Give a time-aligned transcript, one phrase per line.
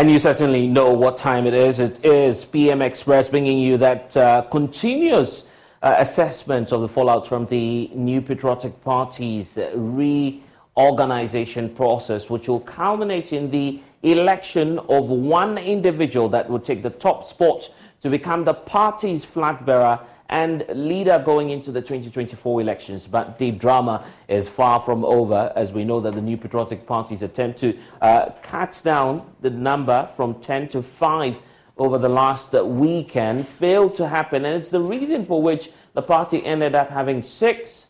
[0.00, 1.78] And you certainly know what time it is.
[1.78, 5.44] It is PM Express bringing you that uh, continuous
[5.82, 13.34] uh, assessment of the fallout from the new patriotic party's reorganization process, which will culminate
[13.34, 17.68] in the election of one individual that will take the top spot
[18.00, 23.06] to become the party's flag bearer and leader going into the 2024 elections.
[23.06, 27.22] But the drama is far from over, as we know that the new patriotic parties
[27.22, 31.42] attempt to uh, cut down the number from 10 to 5
[31.76, 34.44] over the last weekend failed to happen.
[34.44, 37.88] And it's the reason for which the party ended up having six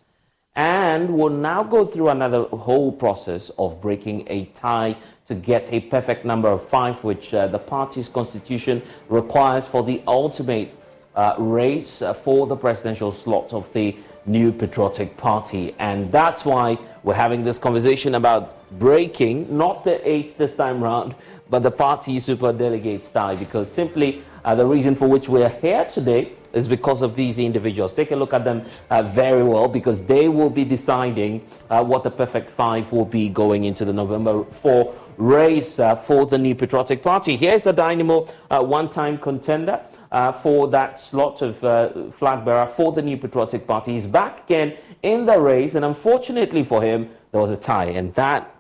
[0.56, 4.96] and will now go through another whole process of breaking a tie
[5.26, 10.02] to get a perfect number of five, which uh, the party's constitution requires for the
[10.06, 10.74] ultimate
[11.14, 15.74] uh, race uh, for the presidential slot of the new patriotic party.
[15.78, 21.14] And that's why we're having this conversation about breaking, not the eight this time round,
[21.48, 25.84] but the party super delegates tie, because simply uh, the reason for which we're here
[25.86, 27.92] today is because of these individuals.
[27.92, 32.02] Take a look at them uh, very well because they will be deciding uh, what
[32.02, 36.54] the perfect five will be going into the November 4 race uh, for the new
[36.54, 37.36] patriotic party.
[37.36, 39.80] Here's a Dynamo uh, one time contender.
[40.12, 43.92] Uh, for that slot of uh, flag bearer for the new patriotic party.
[43.92, 48.12] He's back again in the race, and unfortunately for him, there was a tie, and
[48.14, 48.52] that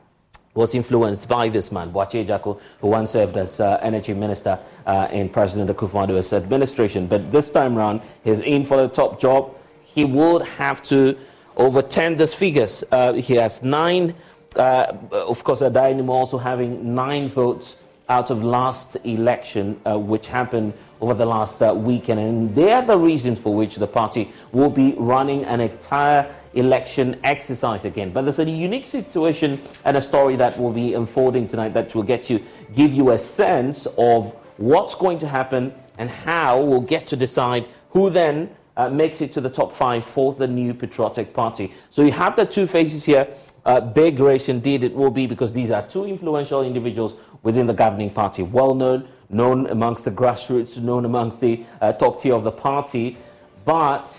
[0.54, 5.08] was influenced by this man, Boakye Agyarko, who once served as uh, energy minister uh,
[5.10, 7.08] in President Akufo-Addo's administration.
[7.08, 9.56] But this time round, he's in for the top job.
[9.82, 11.16] He would have to
[11.56, 12.84] overturn these figures.
[12.92, 14.14] Uh, he has nine,
[14.56, 17.76] uh, of course, Dynamo also having nine votes
[18.08, 22.20] out of last election, uh, which happened over the last uh, weekend.
[22.20, 27.18] And they are the reasons for which the party will be running an entire election
[27.24, 28.12] exercise again.
[28.12, 32.02] But there's a unique situation and a story that will be unfolding tonight that will
[32.02, 32.44] get you,
[32.74, 37.68] give you a sense of what's going to happen and how we'll get to decide
[37.90, 41.72] who then uh, makes it to the top five for the new patriotic party.
[41.90, 43.28] So you have the two faces here.
[43.64, 47.74] Uh, big race indeed it will be because these are two influential individuals within the
[47.74, 52.44] governing party, well known, known amongst the grassroots, known amongst the uh, top tier of
[52.44, 53.16] the party.
[53.64, 54.14] But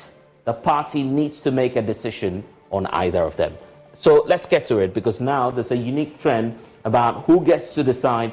[0.45, 3.57] the party needs to make a decision on either of them.
[3.93, 7.83] So let's get to it because now there's a unique trend about who gets to
[7.83, 8.31] decide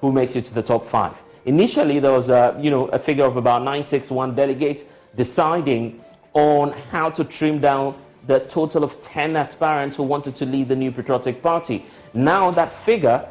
[0.00, 1.20] who makes it to the top five.
[1.44, 4.84] Initially, there was a, you know, a figure of about 961 delegates
[5.16, 6.00] deciding
[6.32, 10.76] on how to trim down the total of 10 aspirants who wanted to lead the
[10.76, 11.84] new patriotic party.
[12.14, 13.28] Now that figure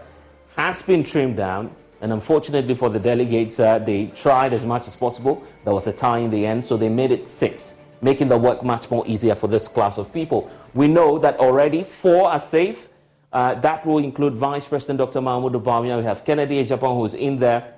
[0.56, 4.96] has been trimmed down, and unfortunately for the delegates, uh, they tried as much as
[4.96, 5.44] possible.
[5.66, 8.64] There was a tie in the end, so they made it six, making the work
[8.64, 10.50] much more easier for this class of people.
[10.74, 12.90] We know that already four are safe
[13.32, 15.22] Uh, that will include Vice President Dr.
[15.22, 15.98] Mahmoud Bawumia.
[15.98, 17.76] We have Kennedy Agyapong, who's in there.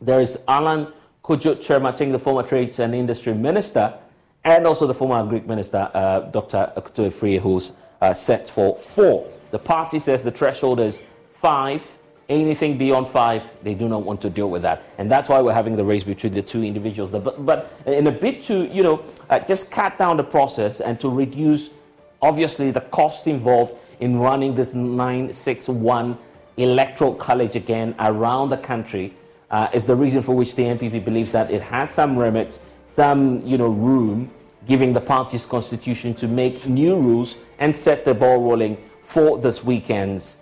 [0.00, 0.92] There is Alan
[1.22, 3.94] Kojo Kyerematen, the former Trades and Industry Minister,
[4.44, 6.72] and also the former Agric Minister, uh, Dr.
[6.76, 9.30] Akoto Afriyie, who's uh, set for four.
[9.50, 11.00] The party says the threshold is
[11.30, 11.97] five.
[12.28, 14.82] Anything beyond five, they do not want to deal with that.
[14.98, 17.10] And that's why we're having the race between the two individuals.
[17.10, 21.00] But, but in a bit to, you know, uh, just cut down the process and
[21.00, 21.70] to reduce,
[22.20, 26.18] obviously, the cost involved in running this 961
[26.58, 29.14] electoral college again around the country
[29.50, 33.40] uh, is the reason for which the NPP believes that it has some remit, some,
[33.46, 34.30] you know, room,
[34.66, 39.64] giving the party's constitution to make new rules and set the ball rolling for this
[39.64, 40.36] weekend's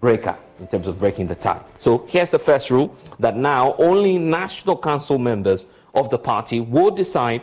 [0.00, 1.60] breaker in terms of breaking the tie.
[1.78, 6.90] So here's the first rule that now only National Council members of the party will
[6.90, 7.42] decide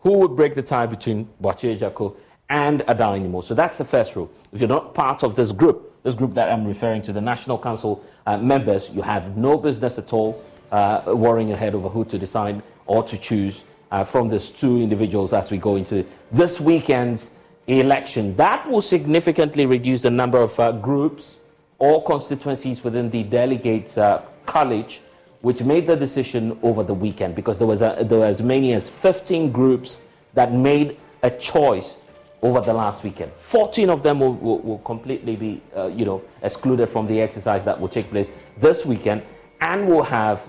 [0.00, 2.16] who would break the tie between Boakye Agyarko
[2.48, 4.30] and Adan So that's the first rule.
[4.52, 7.58] If you're not part of this group, this group that I'm referring to, the National
[7.58, 10.42] Council uh, members, you have no business at all
[10.72, 14.80] uh, worrying your head over who to decide or to choose uh, from these two
[14.80, 17.30] individuals as we go into this weekend's
[17.66, 18.34] election.
[18.36, 21.36] That will significantly reduce the number of uh, groups
[21.80, 25.00] or constituencies within the delegates uh, college,
[25.40, 28.74] which made the decision over the weekend because there was, a, there were as many
[28.74, 30.00] as 15 groups
[30.34, 31.96] that made a choice
[32.42, 33.32] over the last weekend.
[33.32, 37.64] 14 of them will, will, will completely be, uh, you know, excluded from the exercise
[37.64, 39.22] that will take place this weekend,
[39.62, 40.48] and we'll have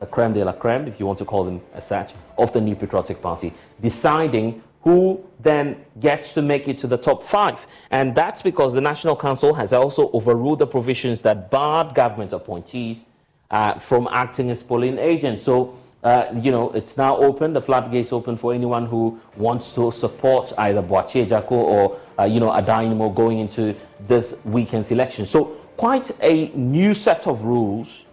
[0.00, 2.60] a creme de la creme, if you want to call them as such, of the
[2.60, 7.66] New Patriotic Party, deciding who then gets to make it to the top five.
[7.90, 13.06] And that's because the National Council has also overruled the provisions that barred government appointees
[13.50, 15.42] uh, from acting as polling agents.
[15.42, 19.90] So, uh, you know, it's now open, the floodgates open for anyone who wants to
[19.90, 23.74] support either Boakye Agyarko or, uh, you know, Adan going into
[24.06, 25.24] this weekend's election.
[25.24, 28.04] So, quite a new set of rules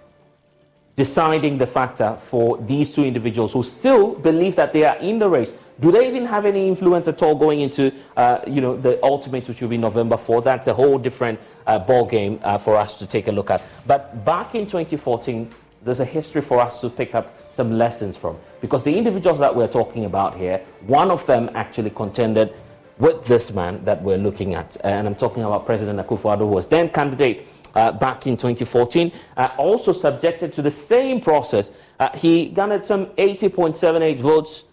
[0.96, 5.28] deciding the factor for these two individuals who still believe that they are in the
[5.28, 5.52] race.
[5.82, 9.48] Do they even have any influence at all going into, uh, you know, the ultimate,
[9.48, 10.44] which will be November 4?
[10.44, 13.64] That's a whole different uh, ball game uh, for us to take a look at.
[13.88, 15.52] But back in 2014,
[15.84, 18.38] there's a history for us to pick up some lessons from.
[18.62, 22.54] Because the individuals that we're talking about here, one of them actually contended
[23.00, 24.78] with this man that we're looking at.
[24.84, 29.50] And I'm talking about President Akufo-Addo, who was then candidate uh, back in 2014, uh,
[29.58, 31.72] also subjected to the same process.
[32.00, 34.66] Uh, he garnered some 80.78 votes,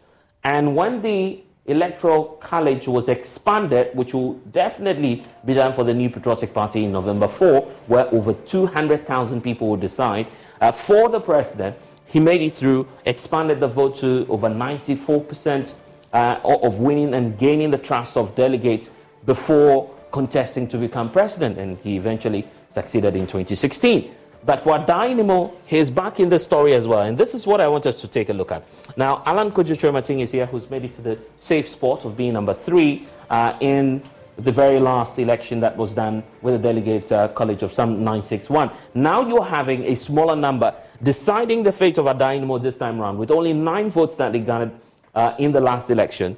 [0.45, 6.09] and when the electoral college was expanded, which will definitely be done for the New
[6.11, 10.27] Patriotic Party in November 4, where over 200,000 people will decide
[10.61, 11.77] uh, for the president.
[12.07, 15.75] He made it through, expanded the vote to over 94%
[16.15, 18.89] uh, of winning and gaining the trust of delegates
[19.27, 24.15] before contesting to become president, and he eventually succeeded in 2016.
[24.45, 27.03] But for Dynamo, he's back in the story as well.
[27.03, 28.65] And this is what I want us to take a look at.
[28.97, 32.33] Now, Alan Kojo Kyerematen is here, who's made it to the safe spot of being
[32.33, 34.03] number three uh, in
[34.39, 38.71] the very last election that was done with the delegate uh, college of some 961.
[38.95, 43.33] Now you're having a smaller number deciding the fate of Dynamo this time around with
[43.33, 44.73] only nine votes that they garnered
[45.15, 46.37] uh, in the last election.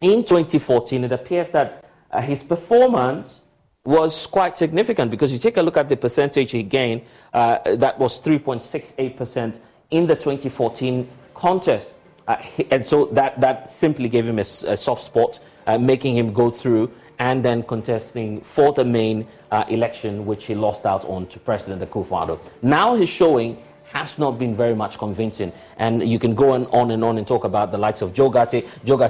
[0.00, 3.41] In 2014, it appears that uh, his performance
[3.84, 7.02] was quite significant because you take a look at the percentage he gained,
[7.34, 9.60] uh, that was 3.68%
[9.90, 11.94] in the 2014 contest.
[12.28, 12.36] Uh,
[12.70, 16.50] and so that, that simply gave him a, a soft spot, uh, making him go
[16.50, 21.38] through and then contesting for the main uh, election, which he lost out on to
[21.40, 22.38] President Akufo-Addo.
[22.62, 23.58] Now his showing
[23.92, 25.52] has not been very much convincing.
[25.76, 28.30] And you can go on, on and on and talk about the likes of Joe
[28.30, 28.64] Ghartey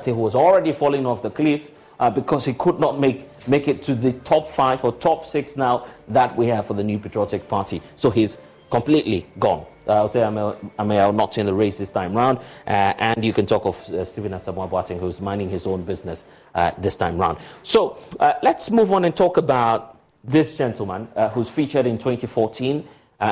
[0.07, 3.83] who was already falling off the cliff uh, because he could not make, make it
[3.83, 7.49] to the top five or top six now that we have for the New Patriotic
[7.49, 7.83] Party.
[7.97, 8.39] So he's
[8.71, 9.67] completely gone.
[9.87, 12.39] Uh, I'll say Amel not in the race this time round.
[12.67, 16.25] Uh, and you can talk of uh, Stephen Asamoah Boateng, who's minding his own business
[16.55, 17.39] uh, this time round.
[17.63, 22.87] So uh, let's move on and talk about this gentleman uh, who's featured in 2014.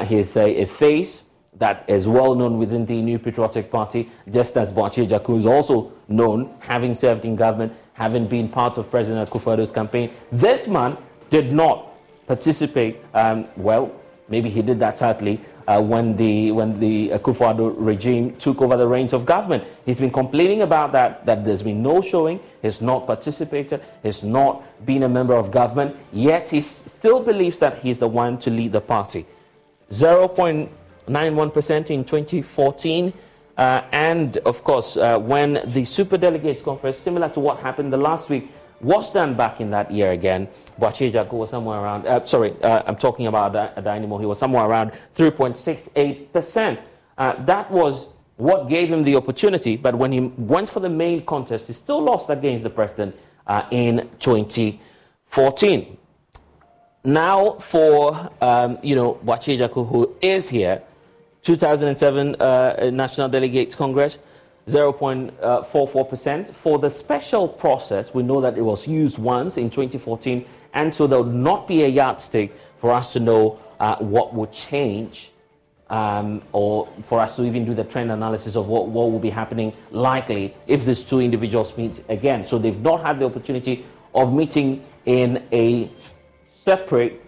[0.06, 1.22] he's a, a, face
[1.54, 5.92] that is well known within the New Patriotic Party, just as Boakye Agyarko is also
[6.08, 10.10] known, having served in government, having been part of President Akufo-Addo's campaign.
[10.32, 10.96] This man
[11.28, 11.92] did not
[12.26, 12.96] participate.
[13.12, 13.92] Um, well,
[14.30, 15.38] maybe he did that sadly
[15.68, 19.64] uh, when the when the Akufo-Addo regime took over the reins of government.
[19.84, 21.26] He's been complaining about that.
[21.26, 22.40] That there's been no showing.
[22.62, 23.82] He's not participated.
[24.02, 25.94] He's not been a member of government.
[26.10, 29.26] Yet he still believes that he's the one to lead the party.
[29.90, 33.12] 0.91% in 2014.
[33.56, 37.96] Uh, and of course, uh, when the super delegates conference, similar to what happened the
[37.96, 40.48] last week was done back in that year again.
[40.80, 43.52] Boakye Agyarko was somewhere around, uh, sorry, uh, I'm talking about
[43.84, 44.18] Dynamo.
[44.18, 46.78] He was somewhere around 3.68%.
[47.18, 51.24] Uh, that was what gave him the opportunity, but when he went for the main
[51.26, 53.14] contest, he still lost against the president
[53.46, 55.98] uh, in 2014.
[57.04, 60.82] Now for, um, you know, Boakye Agyarko, who is here,
[61.42, 64.18] 2007 uh, National Delegates Congress,
[64.66, 66.54] 0.44%.
[66.54, 70.44] For the special process, we know that it was used once in 2014,
[70.74, 74.52] and so there will not be a yardstick for us to know uh, what would
[74.52, 75.32] change
[75.88, 79.30] um, or for us to even do the trend analysis of what, what will be
[79.30, 82.46] happening likely if these two individuals meet again.
[82.46, 85.90] So they've not had the opportunity of meeting in a
[86.52, 87.20] separate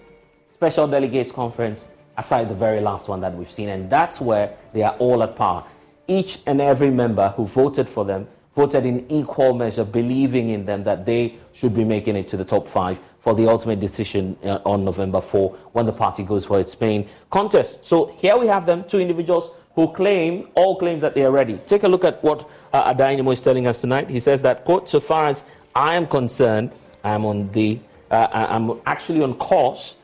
[0.52, 3.69] special delegates conference aside the very last one that we've seen.
[3.69, 5.66] And that's where they are all at par.
[6.09, 10.85] Each and every member who voted for them voted in equal measure, believing in them
[10.85, 14.59] that they should be making it to the top five for the ultimate decision uh,
[14.64, 17.78] on November 4 when the party goes for its main contest.
[17.83, 21.57] So here we have them, two individuals who claim, all claim that they are ready.
[21.66, 24.11] Take a look at what uh, Addai-Nimoh is telling us tonight.
[24.11, 26.73] He says that, quote, so far as I am concerned,
[27.04, 27.78] I'm on the,
[28.11, 29.97] uh, I'm actually on course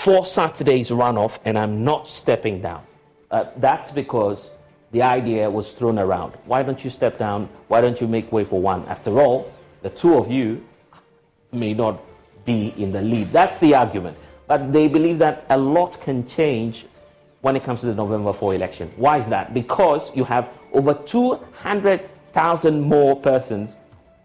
[0.00, 2.82] for Saturday's runoff and I'm not stepping down.
[3.30, 4.48] Uh, that's because
[4.92, 6.32] the idea was thrown around.
[6.46, 7.50] Why don't you step down?
[7.68, 8.86] Why don't you make way for one?
[8.88, 9.52] After all,
[9.82, 10.66] the two of you
[11.52, 12.00] may not
[12.46, 13.30] be in the lead.
[13.30, 14.16] That's the argument.
[14.46, 16.86] But they believe that a lot can change
[17.42, 18.90] when it comes to the November 4 election.
[18.96, 19.52] Why is that?
[19.52, 23.76] Because you have over 200,000 more persons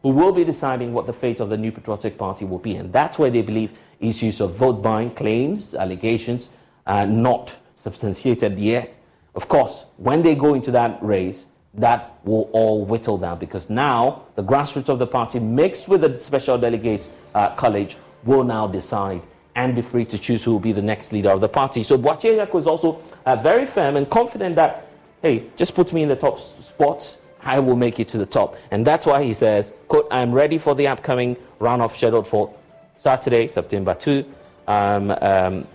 [0.03, 2.75] who will be deciding what the fate of the New Patriotic Party will be.
[2.75, 3.73] And that's where they believe
[4.07, 6.49] issues of vote buying claims, allegations,
[6.85, 8.95] are not substantiated yet.
[9.33, 14.23] Of course, when they go into that race, that will all whittle down because now
[14.35, 19.21] the grassroots of the party mixed with the special delegates uh, college will now decide
[19.55, 21.83] and be free to choose who will be the next leader of the party.
[21.83, 24.87] So Agyarko is also uh, very firm and confident that,
[25.21, 28.57] hey, just put me in the top spot, I will make it to the top.
[28.71, 32.53] And that's why he says, quote, I'm ready for the upcoming runoff scheduled for
[32.97, 34.25] Saturday, September 2,
[34.67, 35.67] um, um,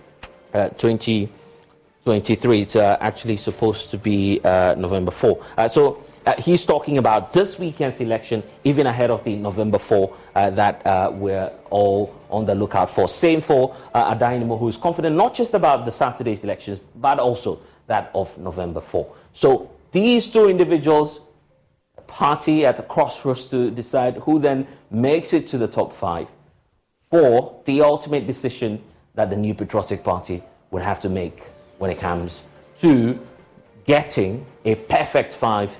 [0.53, 2.61] uh, 2023.
[2.61, 5.43] It's uh, actually supposed to be uh, November 4.
[5.57, 10.13] Uh, so uh, he's talking about this weekend's election, even ahead of the November 4
[10.35, 13.07] uh, that we're all on the lookout for.
[13.07, 17.61] Same for uh, Addai-Nimoh, who is confident not just about the Saturday's elections, but also
[17.87, 19.13] that of November 4.
[19.33, 21.19] So these two individuals,
[22.07, 26.27] party at the crossroads to decide who then makes it to the top five
[27.11, 28.81] for the ultimate decision
[29.15, 30.41] that the new patriotic party
[30.71, 31.43] would have to make
[31.77, 32.41] when it comes
[32.79, 33.19] to
[33.85, 35.77] getting a perfect five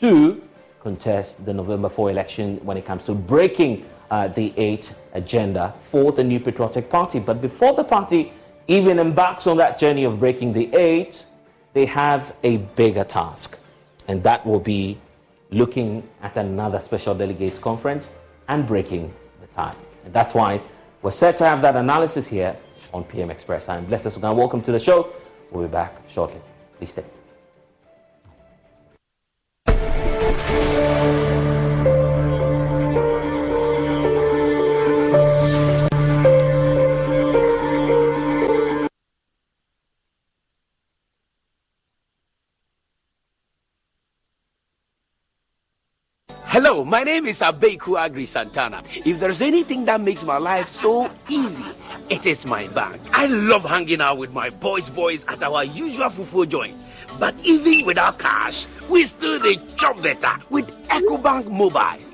[0.00, 0.42] to
[0.80, 6.12] contest the November 4 election when it comes to breaking uh, the eight agenda for
[6.12, 7.20] the New Patriotic Party.
[7.20, 8.32] But before the party
[8.66, 11.24] even embarks on that journey of breaking the eight,
[11.72, 13.58] they have a bigger task,
[14.08, 14.98] and that will be
[15.50, 18.10] looking at another special delegates conference
[18.48, 19.74] and breaking the tie.
[20.04, 20.60] And that's why
[21.02, 22.56] we're set to have that analysis here
[22.92, 23.68] on PM Express.
[23.68, 24.36] I'm Blessed Sugan.
[24.36, 25.12] Welcome to the show.
[25.50, 26.40] We'll be back shortly.
[26.78, 27.04] Please stay.
[46.54, 48.84] Hello, my name is Abeku Agri Santana.
[49.04, 51.64] If there's anything that makes my life so easy,
[52.08, 53.00] it is my bank.
[53.10, 56.76] I love hanging out with my boys boys at our usual fufu joint.
[57.18, 62.13] But even without cash, we still the chop better with EcoBank Mobile.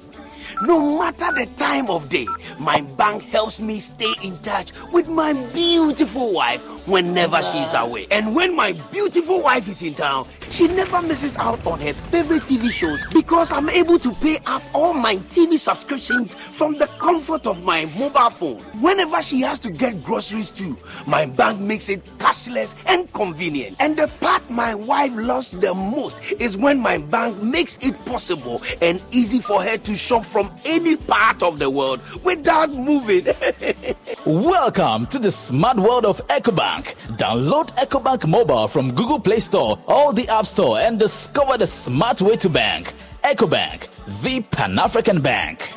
[0.62, 2.26] No matter the time of day,
[2.59, 8.07] my bank helps me stay in touch with my beautiful wife whenever she's away.
[8.11, 12.43] And when my beautiful wife is in town, she never misses out on her favorite
[12.43, 17.47] TV shows because I'm able to pay up all my TV subscriptions from the comfort
[17.47, 18.59] of my mobile phone.
[18.83, 20.76] Whenever she has to get groceries too,
[21.07, 23.76] my bank makes it cashless and convenient.
[23.81, 28.62] And the part my wife loves the most is when my bank makes it possible
[28.83, 33.26] and easy for her to shop from any part of the world without moving.
[34.25, 36.95] Welcome to the smart world of EcoBank.
[37.16, 42.21] Download EcoBank mobile from Google Play Store or the App Store and discover the smart
[42.21, 42.95] way to bank.
[43.25, 43.88] EcoBank,
[44.23, 45.73] the Pan African Bank.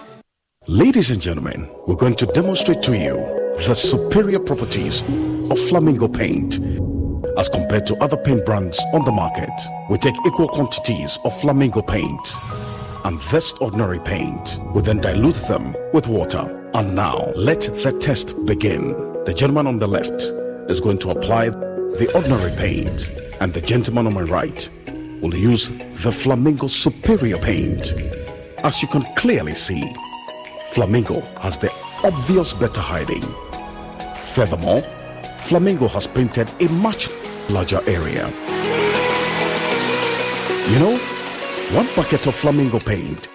[0.68, 3.16] Ladies and gentlemen, we're going to demonstrate to you
[3.68, 5.02] the superior properties
[5.52, 6.60] of Flamingo paint.
[7.38, 9.52] As compared to other paint brands on the market,
[9.90, 12.36] we take equal quantities of Flamingo paint
[13.04, 14.60] and this ordinary paint.
[14.74, 16.70] We then dilute them with water.
[16.74, 18.92] And now, let the test begin.
[19.26, 20.24] The gentleman on the left
[20.70, 24.70] is going to apply the ordinary paint, and the gentleman on my right
[25.22, 27.94] will use the Flamingo Superior paint.
[28.64, 29.84] As you can clearly see,
[30.72, 31.72] Flamingo has the
[32.04, 33.24] obvious better hiding.
[34.34, 34.82] Furthermore,
[35.38, 37.10] Flamingo has painted a much
[37.50, 38.28] larger area.
[40.72, 41.13] You know,
[41.74, 43.30] one bucket of Flamingo paint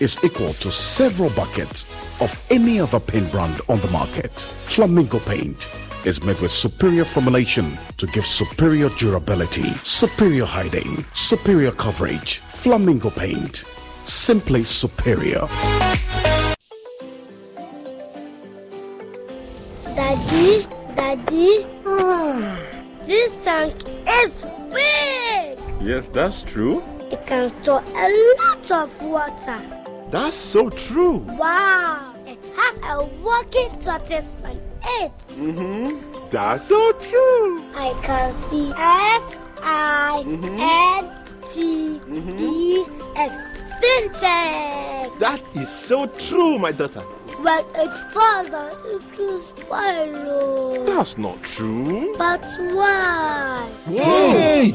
[0.00, 1.84] is equal to several buckets
[2.20, 4.32] of any other paint brand on the market.
[4.66, 5.70] Flamingo paint
[6.04, 12.38] is made with superior formulation to give superior durability, superior hiding, superior coverage.
[12.48, 13.64] Flamingo paint,
[14.04, 15.46] simply superior.
[19.94, 22.58] Daddy, Daddy, ah.
[23.04, 23.76] this tank
[24.08, 25.56] is big.
[25.80, 26.82] Yes, that's true.
[27.10, 28.08] It can store a
[28.40, 29.60] lot of water.
[30.10, 31.18] That's so true.
[31.38, 34.56] Wow, it has a working tortoise on
[35.00, 35.12] it.
[35.30, 36.30] Mm-hmm.
[36.30, 37.64] That's so true.
[37.74, 41.10] I can see S I N
[41.52, 42.84] T E
[43.16, 43.34] X
[43.80, 45.18] Syntex.
[45.18, 47.00] That is so true, my daughter.
[47.00, 50.84] When it falls down, it will spoil.
[50.84, 52.14] That's not true.
[52.16, 52.42] But
[52.72, 53.68] why?
[53.86, 54.74] Hey!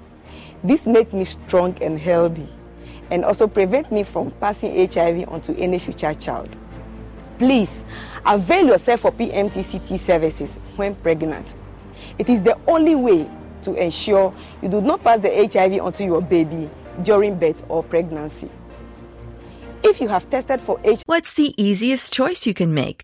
[0.63, 2.47] This makes me strong and healthy
[3.09, 6.55] and also prevent me from passing HIV onto any future child.
[7.37, 7.83] Please
[8.25, 11.55] avail yourself for PMTCT services when pregnant.
[12.19, 13.29] It is the only way
[13.63, 16.69] to ensure you do not pass the HIV onto your baby
[17.03, 18.49] during birth or pregnancy.
[19.83, 23.03] If you have tested for HIV, What's the easiest choice you can make?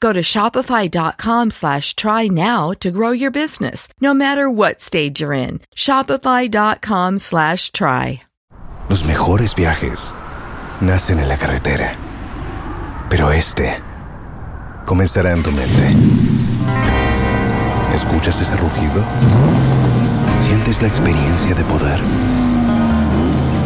[0.00, 5.32] Go to shopify.com slash try now to grow your business, no matter what stage you're
[5.32, 5.60] in.
[5.74, 8.22] Shopify.com slash try.
[8.88, 10.14] Los mejores viajes
[10.80, 11.96] nacen en la carretera,
[13.10, 13.82] pero este
[14.84, 15.96] comenzará en tu mente.
[17.92, 19.02] ¿Escuchas ese rugido?
[20.38, 22.00] ¿Sientes la experiencia de poder?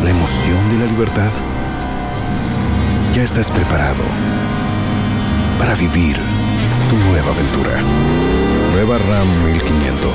[0.03, 1.33] ¿La emoción de la libertad?
[3.15, 4.03] Ya estás preparado
[5.61, 6.17] para vivir
[6.89, 7.83] tu nueva aventura.
[8.73, 10.11] Nueva RAM 1500.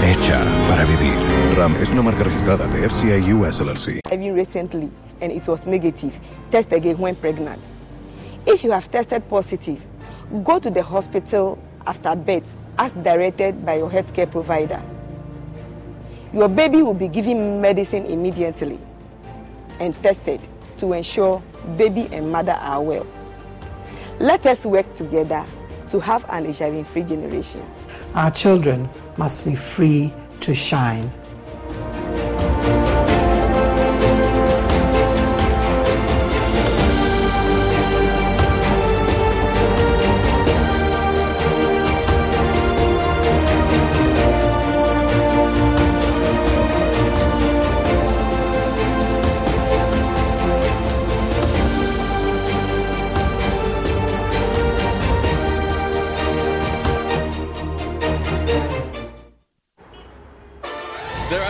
[0.00, 1.18] Hecha para vivir.
[1.56, 4.00] RAM es una marca registrada de FCI US LLC.
[4.32, 4.88] Recently
[5.20, 6.12] and it was negative,
[6.52, 7.58] test again when pregnant.
[8.46, 9.80] If you have tested positive,
[10.44, 12.46] go to the hospital after birth
[12.78, 14.80] as directed by your healthcare provider.
[16.32, 18.78] Your baby will be given medicine immediately
[19.80, 20.40] and tested
[20.76, 21.42] to ensure
[21.76, 23.06] baby and mother are well.
[24.20, 25.46] Let us work together
[25.88, 27.64] to have an HIV free generation.
[28.14, 31.10] Our children must be free to shine.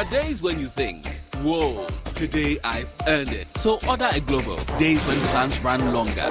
[0.00, 1.06] There are days when you think,
[1.42, 3.46] whoa, today I've earned it.
[3.58, 4.56] So order a Glovo.
[4.78, 6.30] Days when plans run longer.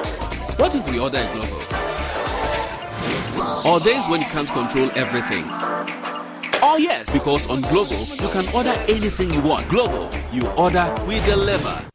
[0.58, 1.60] What if we order a Glovo?
[3.64, 5.46] Or days when you can't control everything.
[6.64, 9.68] Oh yes, because on Glovo, you can order anything you want.
[9.68, 11.86] Glovo, you order, we deliver.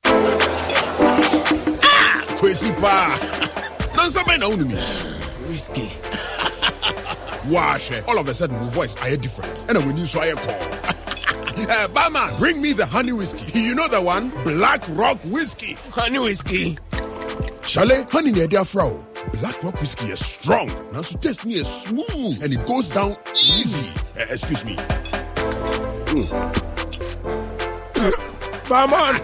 [1.82, 3.18] Ah, kwesi pa.
[3.96, 4.76] Nansa be na unumi.
[5.48, 5.90] Whiskey.
[7.52, 7.90] Wash.
[8.06, 9.68] All of a sudden, my voice I hear different.
[9.68, 10.94] And when you saw a call.
[11.56, 13.60] Uh, barman, bring me the honey whiskey.
[13.60, 14.30] You know the one?
[14.44, 15.74] Black Rock Whiskey.
[15.90, 16.78] Honey whiskey.
[17.62, 19.04] Chalet, honey near their fro.
[19.34, 20.68] Black Rock Whiskey is strong.
[20.92, 23.90] Now, so taste me is smooth and it goes down easy.
[24.18, 24.76] Uh, excuse me.
[28.68, 29.20] Barman!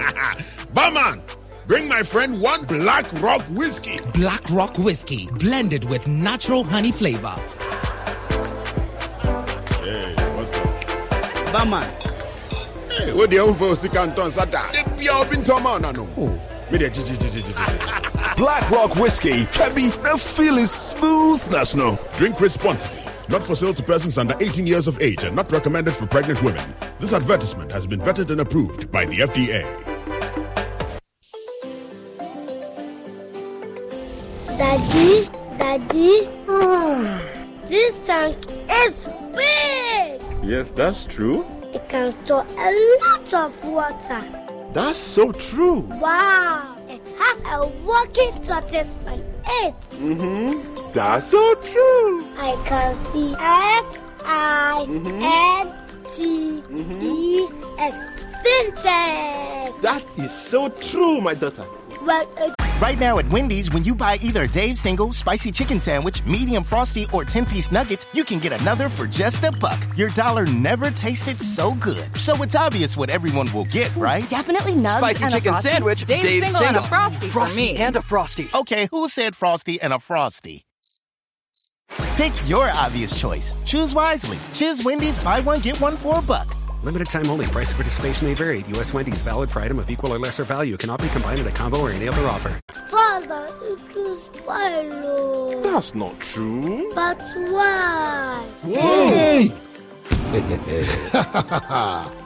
[0.73, 1.23] Barman!
[1.67, 4.01] Bring my friend one Black Rock Whiskey.
[4.15, 7.35] Black Rock Whiskey, blended with natural honey flavor.
[9.81, 11.53] Hey, what's up?
[11.53, 12.10] Barman.
[12.91, 14.73] Eh, hey, what the hell for Sikanton Sata?
[14.73, 16.09] The Pia Bintoma Nano.
[16.17, 16.29] Oh.
[16.71, 17.53] Me the Gigi Gigi Gigi.
[18.37, 21.41] Black Rock Whiskey, Tabby, the feel is smooth,
[21.77, 21.99] no.
[22.17, 23.03] Drink responsibly.
[23.29, 26.43] Not for sale to persons under 18 years of age and not recommended for pregnant
[26.43, 26.75] women.
[26.99, 29.63] This advertisement has been vetted and approved by the FDA.
[34.59, 37.23] Daddy, Daddy, ah,
[37.67, 38.37] this tank
[38.69, 40.21] is big.
[40.43, 41.45] Yes, that's true.
[41.73, 44.23] It can store a lot of water.
[44.73, 45.81] That's so true.
[46.01, 49.75] Wow, it has a working tortoise on it.
[49.93, 50.93] Mm-hmm.
[50.93, 52.27] That's so true.
[52.37, 55.73] I can see S I N
[56.15, 56.63] T
[57.01, 57.99] E X
[58.43, 59.81] Syntex.
[59.83, 61.65] That is so true, my daughter.
[62.03, 66.25] Well, it Right now at Wendy's, when you buy either Dave's single, spicy chicken sandwich,
[66.25, 69.79] medium frosty, or 10 piece nuggets, you can get another for just a buck.
[69.99, 72.17] Your dollar never tasted so good.
[72.17, 74.27] So it's obvious what everyone will get, mm, right?
[74.31, 75.69] Definitely nugs Spicy and a chicken Frosty.
[75.69, 77.77] sandwich, Dave's, Dave's single, and a frosty, Frosty for me.
[77.77, 78.49] and a frosty.
[78.55, 80.65] Okay, who said frosty and a frosty?
[82.17, 83.55] Pick your obvious choice.
[83.67, 84.39] Choose wisely.
[84.55, 86.57] Choose Wendy's buy one, get one for a buck.
[86.83, 87.47] Limited time only.
[87.47, 88.65] Price of participation may vary.
[88.69, 88.93] U.S.
[88.93, 90.77] Wendy's valid for item of equal or lesser value.
[90.77, 92.59] Cannot be combined in a combo or any other offer.
[92.89, 94.91] Father, it will spoil.
[95.05, 95.61] oh.
[95.63, 96.91] That's not true.
[96.95, 98.47] But why?
[98.65, 99.53] Hey!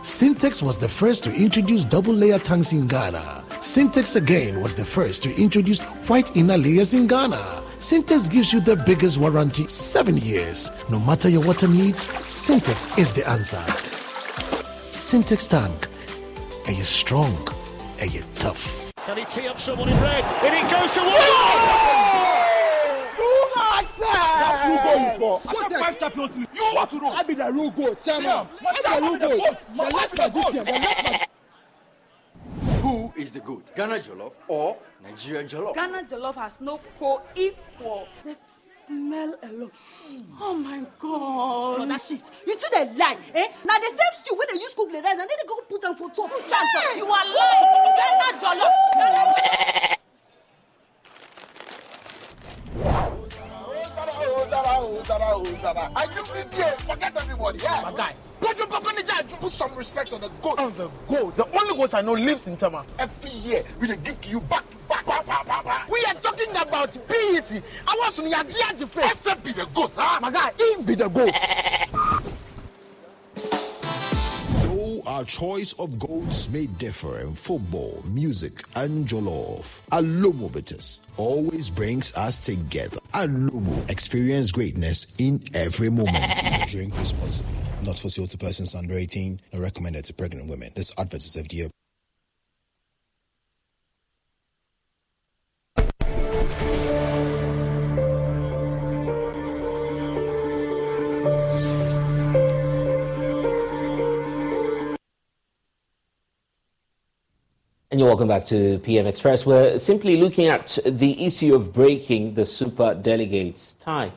[0.02, 3.44] Syntex was the first to introduce double layer tanks in Ghana.
[3.60, 7.62] Syntex again was the first to introduce white inner layers in Ghana.
[7.78, 10.70] Syntex gives you the biggest warranty, seven years.
[10.90, 13.64] No matter your water needs, Syntex is the answer.
[15.14, 15.86] Syntex tank.
[16.66, 17.36] Are you strong?
[18.00, 18.92] Are you tough?
[19.06, 20.24] Can he tee up someone in red?
[20.42, 21.06] And it goes to Do
[23.54, 24.36] like that!
[24.42, 25.54] That's who goal for.
[25.54, 27.10] What five Champions League, you want to know?
[27.12, 28.02] I be the real goat.
[28.02, 28.24] Chairman.
[28.24, 28.48] Chairman,
[28.88, 29.50] I the the real goat.
[29.60, 29.76] goat.
[29.76, 30.64] Man, The left magician.
[30.64, 31.30] The left.
[32.82, 33.70] Who is the goat?
[33.76, 35.74] Ghana Jollof or Nigerian Jollof?
[35.76, 38.08] Ghana jollof has no co-equal.
[38.24, 38.34] The
[38.86, 39.70] smell alone.
[40.40, 41.78] Oh my god.
[41.80, 42.20] No, that shit.
[42.46, 43.46] You two dey lie, eh?
[43.64, 45.84] Now the same stew wey dey use cook the rice and then they go put
[45.84, 46.30] am for top.
[46.48, 47.68] Chant, you are lying.
[47.98, 49.94] Ghana jollof.
[55.96, 56.80] Are you idiot?
[56.82, 57.58] Forget everybody.
[57.58, 57.80] Yeah.
[57.82, 58.14] My guy.
[58.44, 59.22] Your papa the jar.
[59.40, 60.58] Put some respect on the goat.
[60.58, 61.34] On the goat.
[61.36, 62.84] The only goat I know lives in Tama.
[62.98, 65.06] Every year we dey give to you back to back.
[65.06, 65.90] back, back, back, back.
[65.90, 67.62] We are talking about BET.
[67.88, 69.10] I want some Yaji face.
[69.12, 70.20] Except be the goat, huh?
[70.20, 71.34] My guy, he be the goat.
[74.94, 81.68] Though our choice of goats may differ in football, music, and jollof, Alomo Bitters always
[81.68, 82.98] brings us together.
[83.12, 86.40] Alomo, experience greatness in every moment.
[86.68, 87.60] Drink responsibly.
[87.84, 90.68] Not for sale to persons under 18 and recommended to pregnant women.
[90.76, 91.68] This advert is FDA
[107.94, 109.46] And you're welcome back to PM Express.
[109.46, 114.10] We're simply looking at the issue of breaking the super delegates tie.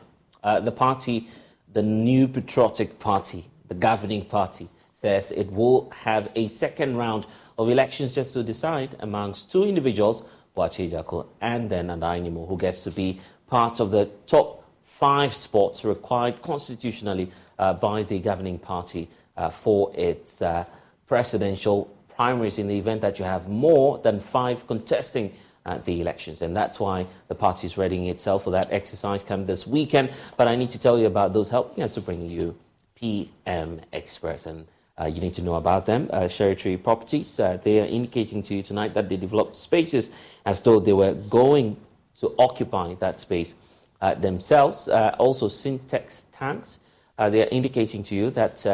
[0.43, 1.27] Uh, the party,
[1.73, 7.27] the new patriotic party, the governing party, says it will have a second round
[7.59, 10.23] of elections just to decide amongst two individuals,
[10.57, 15.85] Boakye Agyarko and then Addai-Nimoh, who gets to be part of the top five spots
[15.85, 20.65] required constitutionally uh, by the governing party uh, for its uh,
[21.07, 25.31] presidential primaries in the event that you have more than five contesting
[25.67, 26.41] uh, the elections.
[26.41, 30.13] And that's why the party is readying itself for that exercise come this weekend.
[30.35, 32.55] But I need to tell you about those helping us to bring you
[32.95, 34.47] PM Express.
[34.47, 34.65] And
[34.99, 36.09] uh, you need to know about them.
[36.11, 40.09] Uh, Cherry Tree Properties, uh, they are indicating to you tonight that they developed spaces
[40.45, 41.77] as though they were going
[42.19, 43.53] to occupy that space
[44.01, 44.87] uh, themselves.
[44.87, 46.79] Uh, also, Syntex tanks,
[47.19, 48.65] uh, they are indicating to you that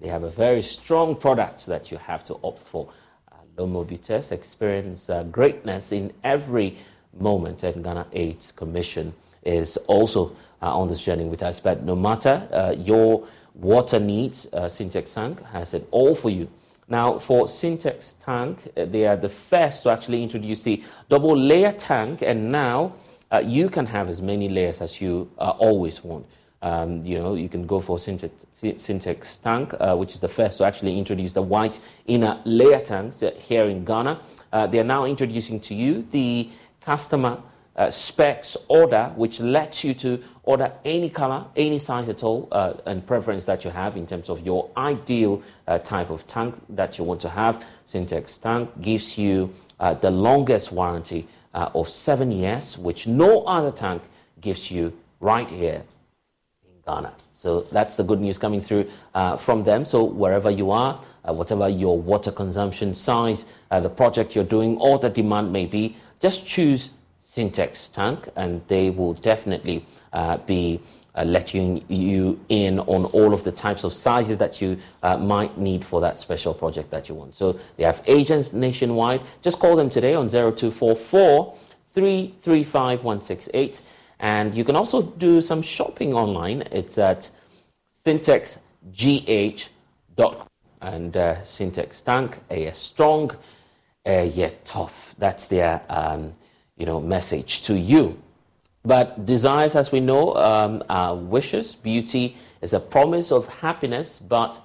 [0.00, 2.88] they have a very strong product that you have to opt for.
[3.32, 6.78] Uh, Alomo Bitters experience greatness in every
[7.18, 11.60] moment, and Ghana AIDS Commission is also on this journey with us.
[11.60, 16.48] But no matter your water needs, uh, Syntex Tank has it all for you.
[16.88, 21.72] Now, for Syntex Tank, uh, they are the first to actually introduce the double layer
[21.72, 22.94] tank, and now
[23.32, 26.26] uh, you can have as many layers as you uh, always want.
[26.62, 30.58] Um, you know, you can go for Syntex, Syntex Tank, uh, which is the first
[30.58, 34.20] to actually introduce the white inner layer tanks uh, here in Ghana.
[34.70, 36.48] they are now introducing to you the
[36.80, 37.42] customer
[37.76, 42.74] uh, specs order, which lets you to order any color, any size at all, uh,
[42.86, 46.96] and preference that you have in terms of your ideal uh, type of tank that
[46.98, 47.64] you want to have.
[47.86, 53.70] Syntex tank gives you uh, the longest warranty uh, of seven years, which no other
[53.70, 54.02] tank
[54.40, 55.82] gives you right here
[56.86, 57.12] Ghana.
[57.32, 59.84] So that's the good news coming through uh, from them.
[59.84, 65.10] So wherever you are, whatever your water consumption size, the project you're doing, or the
[65.10, 66.90] demand may be, just choose
[67.36, 70.80] Syntex tank, and they will definitely uh, be
[71.14, 75.58] uh, letting you in on all of the types of sizes that you uh, might
[75.58, 77.34] need for that special project that you want.
[77.34, 79.22] So they have agents nationwide.
[79.42, 81.54] Just call them today on 0244
[81.94, 83.80] 335 168.
[84.20, 86.62] And you can also do some shopping online.
[86.72, 87.30] It's at
[88.04, 88.58] syntexgh.com.
[90.82, 93.30] And uh, Syntex Tank, a strong,
[94.06, 95.14] uh, yet tough.
[95.18, 96.34] That's their um,
[96.76, 98.16] you know, message to you.
[98.84, 101.74] But desires, as we know, um, are wishes.
[101.74, 104.60] Beauty is a promise of happiness, but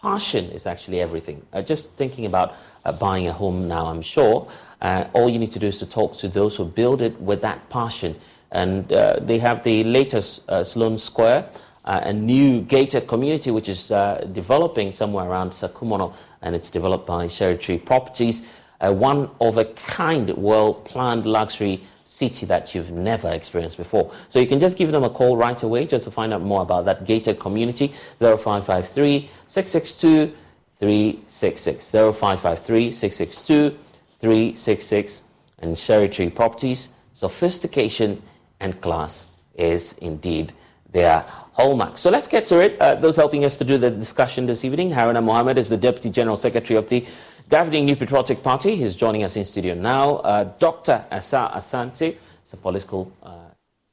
[0.00, 1.44] passion is actually everything.
[1.52, 4.48] Uh, just thinking about uh, buying a home now, I'm sure,
[4.80, 7.40] uh, all you need to do is to talk to those who build it with
[7.40, 8.14] that passion.
[8.52, 11.48] And uh, they have the latest uh, Sloane Square,
[11.84, 13.88] uh, a new gated community which is
[14.32, 18.46] developing somewhere around Sakumono, and it's developed by Cherry Tree Properties
[18.84, 24.12] a one of a kind, well planned luxury city that you've never experienced before.
[24.28, 26.62] So you can just give them a call right away just to find out more
[26.62, 30.34] about that gated community 0553 662
[30.78, 33.78] 366 0553 662
[34.20, 35.22] 366
[35.60, 36.88] and Cherry Tree Properties.
[37.14, 38.22] Sophistication
[38.64, 40.52] and class is indeed
[40.90, 41.20] their
[41.52, 41.98] hallmark.
[41.98, 42.80] So let's get to it.
[42.80, 46.10] Uh, those helping us to do the discussion this evening, Haruna Mohammed is the Deputy
[46.10, 47.04] General Secretary of the
[47.50, 50.16] Governing New Patriotic Party, he's joining us in studio now.
[50.16, 51.04] Uh, Dr.
[51.12, 53.34] Asah-Asante is a political uh,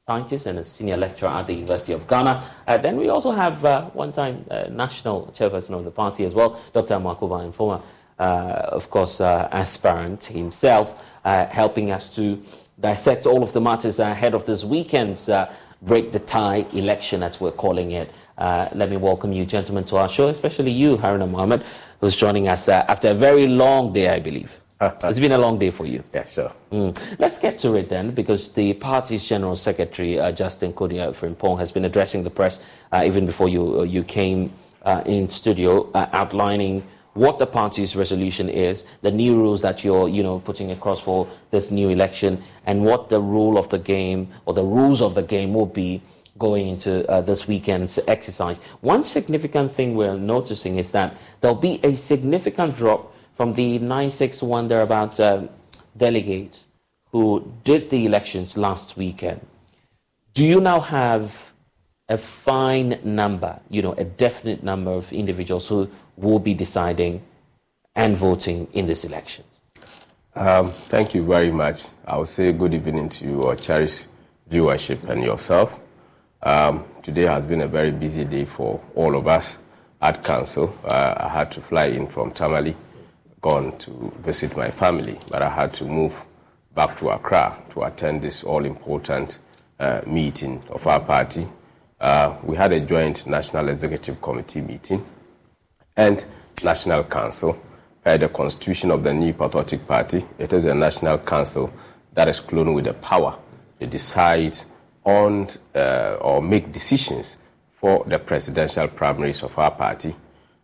[0.08, 2.48] scientist and a senior lecturer at the University of Ghana.
[2.66, 6.58] Uh, then we also have uh, one-time uh, national chairperson of the party as well,
[6.72, 6.94] Dr.
[6.94, 7.82] Amakuba, and former,
[8.18, 8.22] uh,
[8.78, 12.42] of course, aspirant himself, helping us to
[12.82, 15.30] dissect all of the matters ahead of this weekend's
[15.80, 18.12] break the tie election, as we're calling it.
[18.38, 21.64] let me welcome you, gentlemen, to our show, especially you, Haruna Mohammed
[22.02, 24.58] who's joining us uh, after a very long day, I believe.
[24.80, 26.02] it's been a long day for you.
[26.12, 26.52] Yes, sir.
[26.72, 27.00] Mm.
[27.20, 31.70] Let's get to it then, because the party's General Secretary, uh, Justin Kodua Frimpong, has
[31.70, 32.58] been addressing the press
[32.90, 36.82] uh, even before you, uh, you came uh, in studio, uh, outlining
[37.14, 41.28] what the party's resolution is, the new rules that you're, you know, putting across for
[41.50, 45.22] this new election, and what the rule of the game or the rules of the
[45.22, 46.00] game will be
[46.38, 48.60] going into uh, this weekend's exercise.
[48.80, 54.68] One significant thing we're noticing is that there'll be a significant drop from the 961
[54.68, 55.46] thereabout uh,
[55.96, 56.64] delegates
[57.10, 59.46] who did the elections last weekend.
[60.32, 61.51] Do you now have
[62.12, 67.22] a fine number, you know, a definite number of individuals who will be deciding
[67.96, 69.44] and voting in this election?
[70.34, 71.86] Um, thank you very much.
[72.06, 74.06] I will say good evening to you, our cherished
[74.50, 75.78] viewership, and yourself.
[76.42, 79.56] Um, today has been a very busy day for all of us
[80.02, 80.76] at council.
[80.84, 82.76] Uh, I had to fly in from Tamale,
[83.40, 86.14] gone to visit my family, but I had to move
[86.74, 89.38] back to Accra to attend this all important
[89.78, 91.46] uh, meeting of our party.
[92.02, 95.06] Uh, we had a joint National Executive Committee meeting
[95.96, 96.24] and
[96.64, 97.56] National Council
[98.02, 100.24] per the constitution of the New Patriotic Party.
[100.36, 101.72] It is a National Council
[102.12, 103.38] that is cloned with the power
[103.78, 104.58] to decide
[105.04, 107.36] on uh, or make decisions
[107.70, 110.12] for the presidential primaries of our party.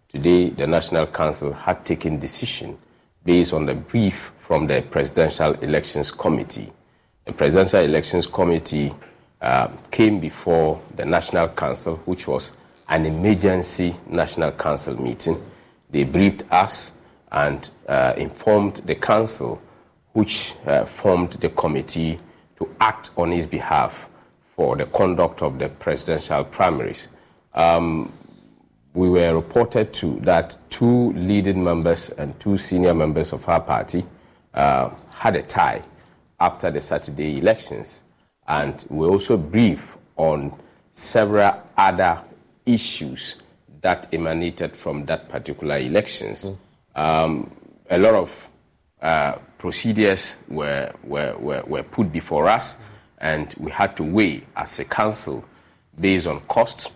[0.09, 2.77] Today, the National Council had taken decision
[3.25, 6.73] based on the brief from the Presidential Elections Committee.
[7.27, 8.93] The Presidential Elections Committee
[9.41, 12.53] uh, came before the National Council, which was
[12.89, 15.41] an emergency National Council meeting,
[15.91, 16.93] They briefed us
[17.31, 19.61] and uh, informed the council,
[20.13, 22.19] which uh, formed the committee
[22.57, 24.09] to act on his behalf
[24.57, 27.09] for the conduct of the presidential primaries.
[27.55, 28.13] Um,
[28.95, 34.05] we were reported to that two leading members and two senior members of our party
[34.55, 35.83] uh, had a tie
[36.41, 38.03] after the Saturday elections.
[38.49, 40.59] And we also briefed on
[40.91, 42.23] several other
[42.65, 43.37] issues
[43.83, 46.47] that emanated from that particular elections.
[46.47, 46.57] Mm.
[47.01, 47.51] Um,
[47.91, 48.49] a lot of
[49.01, 52.77] uh, procedures were, were, were, were, put before us,
[53.19, 55.45] and we had to weigh as a council
[56.01, 56.91] based on cost,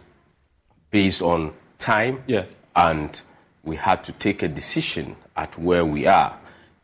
[0.91, 2.45] based on time, yeah.
[2.75, 3.23] and
[3.63, 6.37] we had to take a decision at where we are.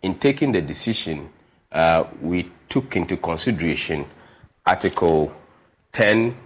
[0.02, 1.30] In taking the decision,
[1.72, 4.04] uh, we took into consideration
[4.68, 5.32] Article
[5.92, 6.36] 10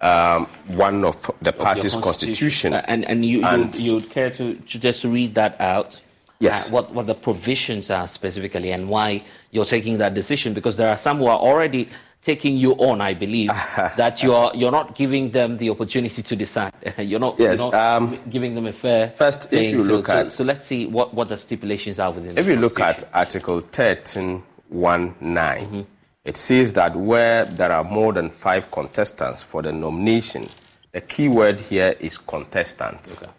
[0.00, 2.72] um, one of the party's of constitution.
[2.72, 2.74] constitution.
[2.74, 6.00] Uh, and and you and you would care to, to, just read that out?
[6.38, 6.68] Yes.
[6.68, 9.20] Uh, what what the provisions are specifically and why
[9.52, 10.52] you're taking that decision?
[10.52, 11.88] Because there are some who are already
[12.20, 13.00] taking you on.
[13.00, 13.48] I believe
[13.96, 16.74] that you're you're not giving them the opportunity to decide.
[16.98, 19.12] you're not, yes, you're not um, giving them a fair.
[19.16, 20.26] First, if you look field.
[20.26, 22.36] at so, so, let's see what, what the stipulations are within.
[22.36, 25.60] If you look at Article 13, 1, 9.
[25.64, 25.80] Mm-hmm
[26.26, 30.48] it says that where there are more than five contestants for the nomination,
[30.90, 33.22] the key word here is contestants.
[33.22, 33.30] Okay.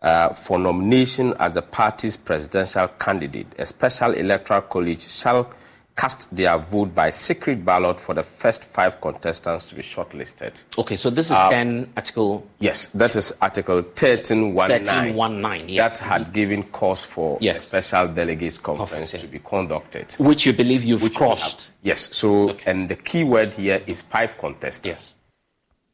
[0.00, 5.52] Uh, for nomination as the party's presidential candidate, a special electoral college shall
[5.98, 10.62] cast their vote by secret ballot for the first five contestants to be shortlisted.
[10.78, 12.46] Okay, so this is uh, 10 Article.
[12.60, 14.54] Yes, that is Article 1319.
[14.54, 15.98] 1319, yes.
[15.98, 17.56] That had given cause for yes.
[17.56, 19.22] a special delegates conference yes.
[19.22, 20.12] to be conducted.
[20.20, 21.68] Which you believe you've Which crossed.
[21.82, 22.70] We yes, so, okay.
[22.70, 24.86] and the key word here is five contestants.
[24.86, 25.14] Yes.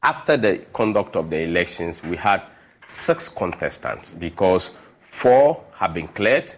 [0.03, 2.43] After the conduct of the elections, we had
[2.85, 6.55] six contestants because four have been cleared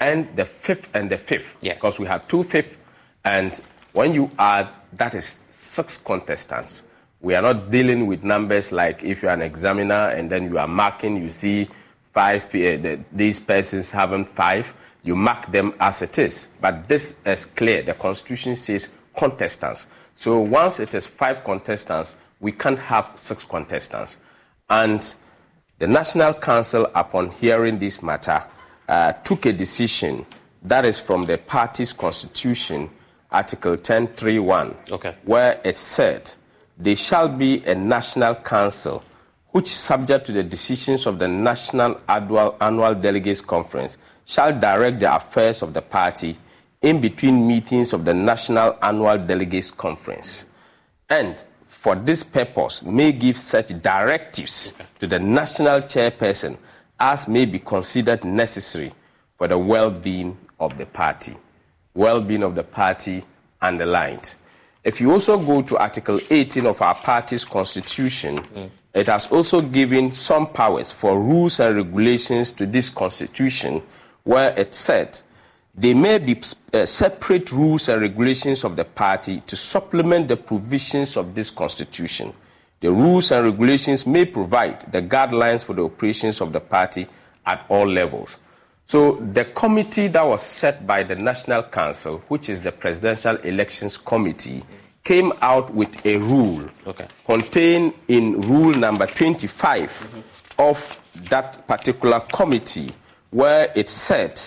[0.00, 1.56] and the fifth and the fifth.
[1.62, 1.76] Yes.
[1.76, 2.76] Because we had two fifth
[3.24, 3.60] and
[3.92, 6.84] when you add, that is six contestants.
[7.20, 10.68] We are not dealing with numbers like if you're an examiner and then you are
[10.68, 11.68] marking, you see
[12.12, 16.48] five, uh, these persons having five, you mark them as it is.
[16.60, 17.82] But this is clear.
[17.82, 19.86] The Constitution says contestants.
[20.14, 24.16] So once it is five contestants, we can't have six contestants.
[24.68, 25.14] And
[25.78, 28.44] the National Council, upon hearing this matter,
[28.88, 30.26] uh, took a decision
[30.62, 32.90] that is from the party's constitution
[33.32, 35.14] Article 1031, okay.
[35.24, 36.32] where it said,
[36.76, 39.04] There shall be a national council
[39.50, 45.62] which, subject to the decisions of the National Annual, Delegates Conference, shall direct the affairs
[45.62, 46.36] of the party
[46.82, 50.46] in between meetings of the National Annual Delegates Conference.
[51.08, 54.88] And for this purpose, may give such directives okay.
[55.00, 56.56] to the national chairperson
[56.98, 58.92] as may be considered necessary
[59.38, 61.36] for the well being of the party
[61.94, 63.24] well being of the party
[63.60, 64.34] underlined.
[64.82, 68.70] If you also go to Article 18 of our party's constitution, mm.
[68.94, 73.82] it has also given some powers for rules and regulations to this constitution,
[74.24, 75.20] where it said
[75.74, 76.40] there may be
[76.72, 82.32] uh, separate rules and regulations of the party to supplement the provisions of this constitution.
[82.80, 87.06] The rules and regulations may provide the guidelines for the operations of the party
[87.44, 88.38] at all levels.
[88.90, 93.96] So the committee that was set by the National Council, which is the Presidential Elections
[93.96, 94.64] Committee,
[95.04, 97.06] came out with a rule okay.
[97.24, 100.20] contained in rule number 25 mm-hmm.
[100.58, 102.92] of that particular committee,
[103.30, 104.40] where it said.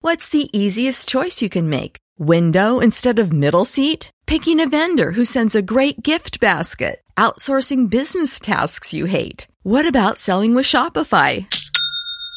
[0.00, 1.98] What's the easiest choice you can make?
[2.18, 4.10] Window instead of middle seat?
[4.26, 7.02] Picking a vendor who sends a great gift basket?
[7.16, 9.46] Outsourcing business tasks you hate?
[9.62, 11.46] What about selling with Shopify?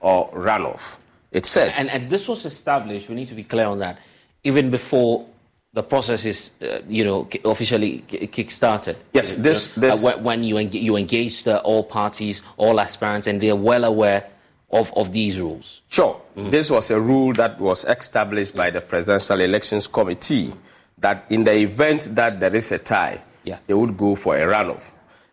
[0.00, 0.96] or runoff.
[1.32, 1.74] It said.
[1.76, 3.98] And, and this was established, we need to be clear on that,
[4.44, 5.26] even before
[5.72, 8.96] the process is, uh, you know, officially ki- kick-started.
[9.12, 13.26] Yes, this- uh, this- when, when you, eng- you engage the, all parties, all aspirants,
[13.28, 14.28] and they are well aware
[14.72, 15.82] of, of these rules.
[15.88, 16.20] Sure.
[16.36, 20.52] This was a rule that was established by the Presidential Elections Committee
[20.98, 23.58] that in the event that there is a tie, Yeah.
[23.66, 24.82] they would go for a runoff.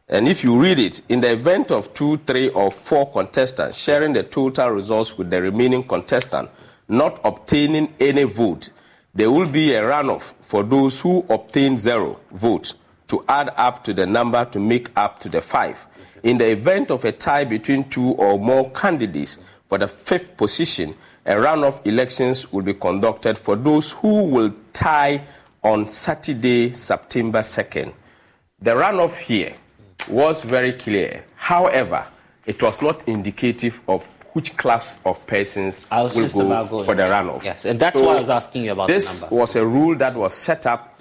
[0.10, 4.14] And if you read it, in the event of two, three, or four contestants sharing
[4.14, 6.50] the total results with the remaining contestant
[6.88, 8.70] not obtaining any vote,
[9.14, 12.76] there will be a runoff for those who obtain zero votes
[13.08, 15.86] to add up to the number to make up to the five.
[16.24, 20.96] In the event of a tie between two or more candidates for the fifth position,
[21.26, 25.22] a runoff elections will be conducted for those who will tie
[25.64, 27.92] on Saturday, September 2nd.
[28.62, 29.54] The runoff here
[30.10, 31.26] was very clear.
[31.36, 32.06] However,
[32.46, 37.44] it was not indicative of which class of persons will go for the runoff.
[37.44, 40.34] Yes, and that's why I was asking you about this was a rule that was
[40.34, 41.00] set up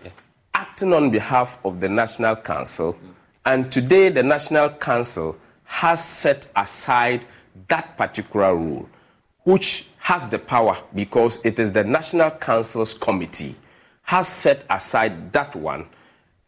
[0.55, 2.97] acting on behalf of the National Council,
[3.45, 7.27] and today the National Council has set aside
[7.69, 8.89] that particular rule,
[9.45, 13.55] which has the power because it is the National Council's committee
[14.03, 15.85] has set aside that one,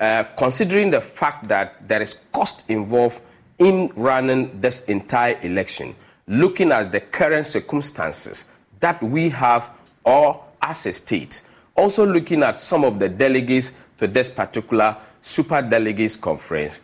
[0.01, 3.21] uh, considering the fact that there is cost involved
[3.59, 5.95] in running this entire election,
[6.27, 8.47] looking at the current circumstances
[8.81, 9.71] that we have
[10.05, 11.43] or as a state,
[11.77, 16.81] also looking at some of the delegates to this particular super delegates conference.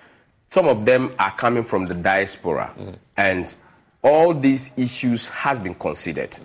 [0.48, 2.72] Some of them are coming from the diaspora,
[3.16, 3.56] and
[4.02, 6.36] all these issues has been considered.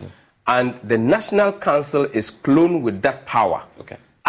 [0.47, 3.63] And the National Council is cloned with that power,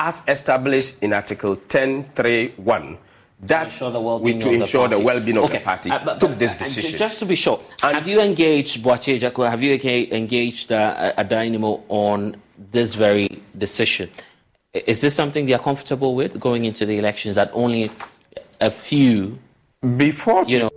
[0.01, 2.97] as established in Article 10.3.1,
[3.43, 5.05] that ensure the well-being to of the ensure the party.
[5.05, 6.99] well-being of Okay, the party, uh, but- took but, this uh, decision.
[6.99, 9.73] Just to be sure, have you engaged Boakye Agyarko, have you
[10.21, 12.37] engaged uh, Addai-Nimoh on
[12.73, 13.29] this very
[13.59, 14.09] decision?
[14.73, 17.91] Is this something they are comfortable with going into the elections that only
[18.61, 19.39] a few,
[19.97, 20.70] before you know,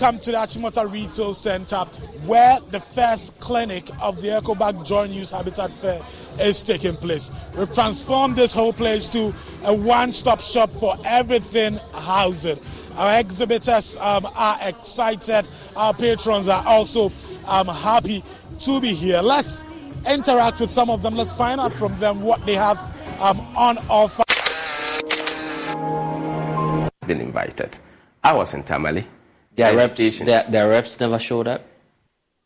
[0.00, 1.78] Welcome to the Achimota Retail Center,
[2.24, 6.00] where the first clinic of the EcoBag Joint Use Habitat Fair
[6.40, 7.32] is taking place.
[7.56, 9.34] We've transformed this whole place to
[9.64, 12.60] a one-stop shop for everything housing.
[12.96, 15.48] Our exhibitors um, are excited.
[15.74, 17.10] Our patrons are also
[17.48, 18.22] um, happy
[18.60, 19.20] to be here.
[19.20, 19.64] Let's
[20.08, 21.16] interact with some of them.
[21.16, 22.78] Let's find out from them what they have
[23.20, 24.22] um, on offer.
[27.04, 27.76] been invited.
[28.22, 29.04] I was in Tamale.
[29.58, 31.62] Their The reps, their, their reps never showed up?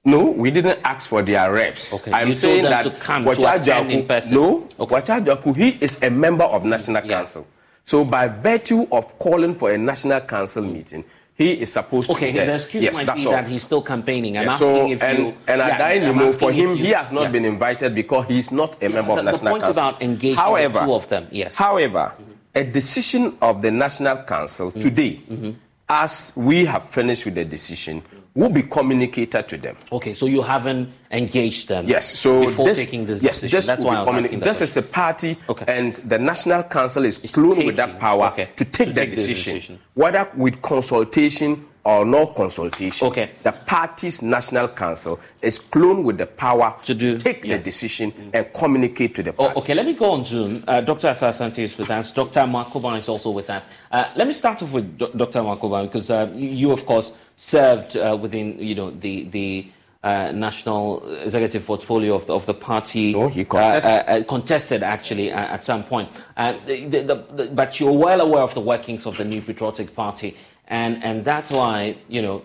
[0.05, 1.95] No, we didn't ask for their reps.
[2.01, 4.35] Okay, I'm you saying that to come to Wacha attend in Jaku- person.
[4.35, 7.47] No, Boakye Agyarko, he is a member of National Council.
[7.85, 11.05] So by virtue of calling for a National Council meeting,
[11.35, 12.47] he is supposed to Okay, be there.
[12.47, 13.33] the excuse yes, might be all.
[13.33, 14.39] that he's still campaigning.
[14.39, 15.35] I'm Yeah, asking so, if and, you...
[15.47, 17.29] and Yeah, Adai I'm Nimo, asking for him, you- he has not yeah.
[17.31, 19.83] been invited because he is not a member the, of the National point Council.
[19.89, 21.55] about engaging However, the two of them, yes.
[21.57, 22.13] However,
[22.55, 24.81] a decision of the National Council Mm.
[24.83, 25.51] today, Mm-hmm.
[25.93, 28.03] As we have finished with the decision,
[28.35, 29.77] will be communicated to them.
[29.93, 33.57] Okay, so you haven't engaged them Yes, so before this, taking this yes, decision.
[33.59, 34.83] this That's why I was communi- asking that This question.
[34.83, 35.39] is a party,
[35.69, 39.79] and the National Council is cloned with that power to take the take decision, decision.
[39.93, 43.09] whether with consultation or no consultation.
[43.09, 43.31] Okay.
[43.43, 48.47] The party's National Council is cloned with the power to do, take the decision and
[48.55, 50.63] communicate to the Oh, okay, let me go on Zoom.
[50.69, 51.09] Uh, Dr.
[51.09, 52.13] Asah-Asante is with us.
[52.13, 52.41] Dr.
[52.41, 53.67] Makoban is also with us.
[53.91, 55.41] Uh, let me start off with Do- Dr.
[55.41, 59.67] Makoban because uh, you, you, of course, served uh, within you know the the
[60.05, 63.15] uh, national executive portfolio of the, of the party.
[63.15, 63.93] Oh, he contested.
[63.93, 66.11] Uh, uh, contested actually uh, at some point.
[66.37, 70.37] The, the, but you're well aware of the workings of the New Patriotic Party,
[70.73, 72.43] and and that's why you know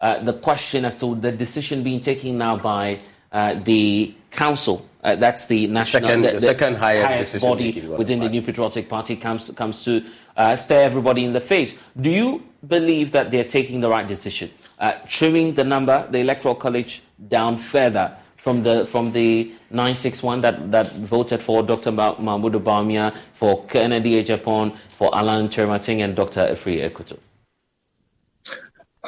[0.00, 2.98] uh, the question as to the decision being taken now by
[3.32, 4.84] uh, the council.
[5.04, 8.42] Uh, that's the national, Second- the second highest decision body of the within the New
[8.42, 10.02] Patriotic Party comes comes to
[10.36, 11.76] uh, stare everybody in the face.
[12.00, 14.50] Do you believe that they're taking the right decision,
[14.80, 20.72] uh, trimming the number, the electoral college down further from the from the 961 that,
[20.72, 21.92] that voted for Dr.
[21.92, 26.40] Mahmoud Bawumia, for Kennedy Agyapong, for Alan Kyerematen, and Dr.
[26.54, 27.16] Afriyie Akoto?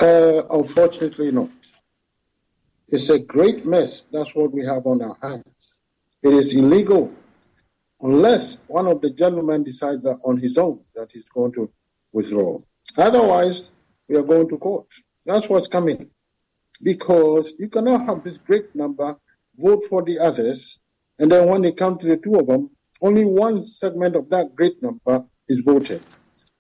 [0.01, 1.51] Uh, unfortunately, not.
[2.89, 4.05] It's a great mess.
[4.13, 5.81] That's what we have on our hands.
[6.23, 7.13] It is illegal
[8.01, 11.71] unless one of the gentlemen decides that on his own that he's going to
[12.13, 12.59] withdraw.
[12.97, 13.71] Otherwise,
[14.09, 14.87] we are going to court.
[15.27, 16.11] That's what's coming.
[16.83, 19.17] Because you cannot have this great number
[19.57, 20.79] vote for the others,
[21.19, 22.71] and then when they come to the two of them,
[23.03, 26.03] only one segment of that great number is voted.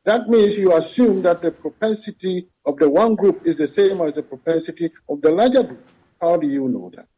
[0.05, 4.17] That means you assume that the propensity of the one group is the same as
[4.17, 5.87] the propensity of the larger group.
[6.21, 7.09] How do you know that?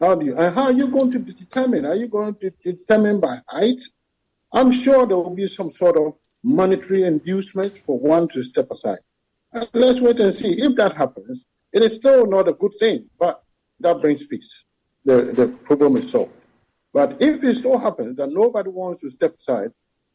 [0.00, 1.86] How do you, and how are you going to determine?
[1.86, 3.80] Are you going to determine by height?
[4.52, 8.98] I'm sure there will be some sort of monetary inducement for one to step aside.
[9.52, 10.60] And let's wait and see.
[10.60, 13.44] If that happens, it is still not a good thing, but
[13.78, 14.64] that brings peace.
[15.04, 16.32] The, the problem is solved.
[16.92, 19.70] But if it still happens that nobody wants to step aside,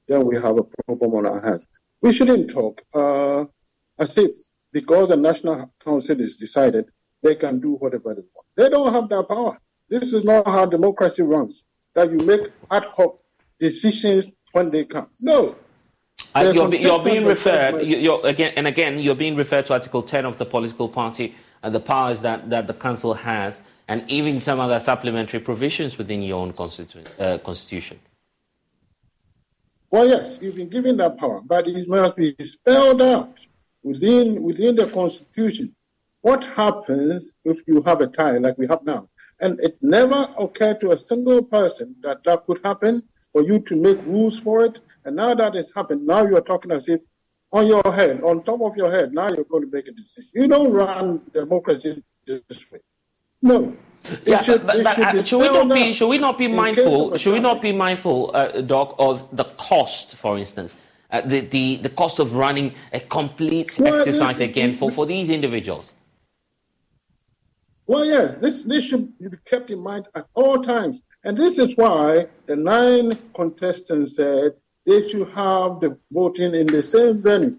[0.10, 1.68] then we have a problem on our hands.
[2.02, 3.46] We shouldn't talk uh,
[3.98, 4.32] as if
[4.72, 6.86] because the National Council is decided,
[7.24, 8.46] they can do whatever they want.
[8.56, 9.58] They don't have that power.
[9.90, 13.20] This is not how democracy runs, that you make ad hoc
[13.60, 15.08] decisions when they come.
[15.20, 15.56] No.
[16.34, 20.26] Uh, you're, you're, being referred, you're, again and again, you're being referred to Article 10
[20.26, 24.60] of the political party and the powers that, that the council has, and even some
[24.60, 28.00] other supplementary provisions within your own uh, constitution.
[29.92, 33.38] Well, yes, you've been given that power, but it must be spelled out
[33.86, 35.74] within within the constitution.
[36.22, 39.08] What happens if you have a tie like we have now?
[39.40, 43.76] And it never occurred to a single person that that could happen for you to
[43.76, 44.80] make rules for it.
[45.04, 47.02] And now that it's happened, now you're talking as if
[47.52, 50.32] on your head, on top of your head, now you're going to make a decision.
[50.34, 52.80] You don't run democracy this way.
[53.42, 53.76] No.
[54.26, 57.34] Yeah, should, but, but, uh, should, we not be should we not be mindful should
[57.34, 60.76] we not be mindful, uh, Doc, of the cost, for instance,
[61.12, 65.06] uh, the, the the cost of running a complete well, exercise this, again for, for
[65.06, 65.94] these individuals?
[67.88, 71.02] Well, yes, this, this should be kept in mind at all times.
[71.24, 74.54] And this is why the nine contestants said
[74.86, 77.58] they should have the voting in the same venue.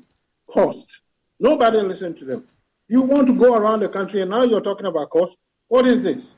[0.48, 1.00] Cost.
[1.38, 2.46] Nobody listened to them.
[2.88, 5.38] You want to go around the country and now you're talking about cost?
[5.68, 6.36] What is this?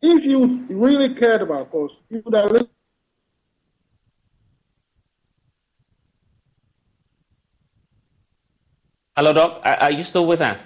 [0.00, 2.70] If you really cared about cost, you would have listened.
[9.18, 9.60] Hello, Doc.
[9.64, 10.64] Are you still with us?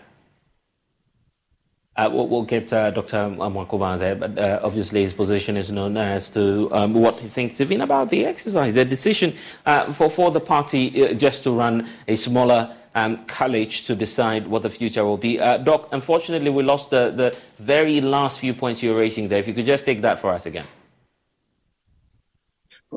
[1.96, 3.16] Uh, we'll, we'll, get uh, Dr.
[3.30, 7.62] Mwakuba there, but uh, obviously his position is known as to um, what he thinks
[7.62, 8.74] even about the exercise.
[8.74, 9.32] The decision
[9.64, 14.46] uh, for, for the party uh, just to run a smaller um, college to decide
[14.46, 15.40] what the future will be.
[15.40, 19.38] Uh, Doc, unfortunately, we lost the, the very last few points you were raising there.
[19.38, 20.66] If you could just take that for us again.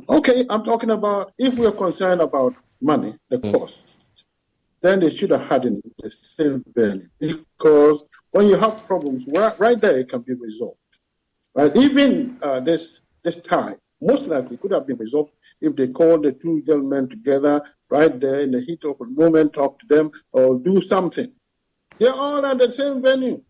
[0.10, 3.54] Okay, I'm talking about if we're concerned about money, the mm.
[3.54, 3.95] cost
[4.86, 9.58] then they should have had in the same venue because when you have problems, right,
[9.60, 10.80] right there it can be resolved.
[11.76, 15.32] Even uh, this this time, most likely could have been resolved
[15.62, 19.54] if they called the two gentlemen together right there in the heat of the moment,
[19.54, 21.32] talk to them or do something.
[21.98, 23.42] They're all at the same venue,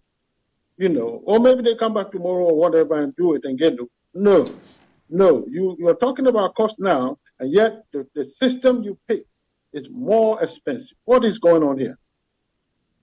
[0.78, 3.74] you know, or maybe they come back tomorrow or whatever and do it and get
[3.74, 3.80] it.
[4.14, 4.48] No,
[5.10, 9.26] no, you, you're talking about cost now, and yet the, the system you pick
[9.76, 10.98] is more expensive.
[11.04, 11.98] What is going on here?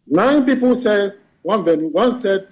[0.06, 2.48] Nine people said one one said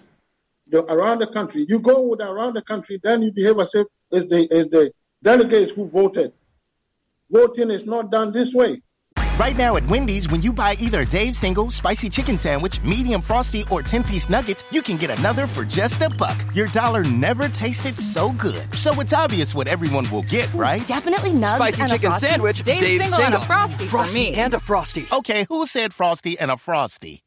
[0.68, 1.66] the, around the country.
[1.68, 4.92] You go around the country, then you behave as if it's the, it's the
[5.22, 6.32] delegates who voted.
[7.30, 8.82] Voting is not done this way.
[9.40, 13.64] Right now at Wendy's, when you buy either Dave's single, spicy chicken sandwich, medium frosty,
[13.70, 16.36] or 10 piece nuggets, you can get another for just a buck.
[16.54, 18.70] Your dollar never tasted so good.
[18.74, 20.86] So it's obvious what everyone will get, right?
[20.86, 24.26] Definitely nugs Spicy and chicken a sandwich, Dave's, Dave's single, single, and a frosty, frosty
[24.26, 24.34] for me.
[24.34, 25.06] and a frosty.
[25.10, 27.22] Okay, who said frosty and a frosty?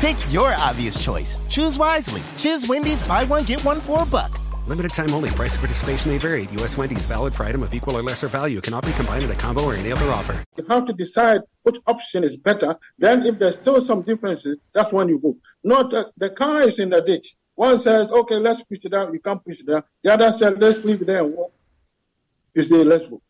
[0.00, 1.38] Pick your obvious choice.
[1.48, 2.22] Choose wisely.
[2.36, 4.40] Choose Wendy's buy one, get one for a buck.
[4.66, 5.30] Limited time only.
[5.30, 6.48] Price of participation may vary.
[6.58, 6.76] U.S.
[6.76, 8.60] Wendy's valid for item of equal or lesser value.
[8.60, 10.42] Cannot be combined in a combo or any other offer.
[10.56, 12.76] You have to decide which option is better.
[12.98, 15.38] Then, if there's still some differences, that's when you vote.
[15.62, 17.36] Not uh, the car is in the ditch.
[17.54, 19.84] One says, "Okay, let's push it down." You can't push it down.
[20.02, 21.52] The other says, "Let's leave it there and walk."
[22.54, 23.22] You "Let's go."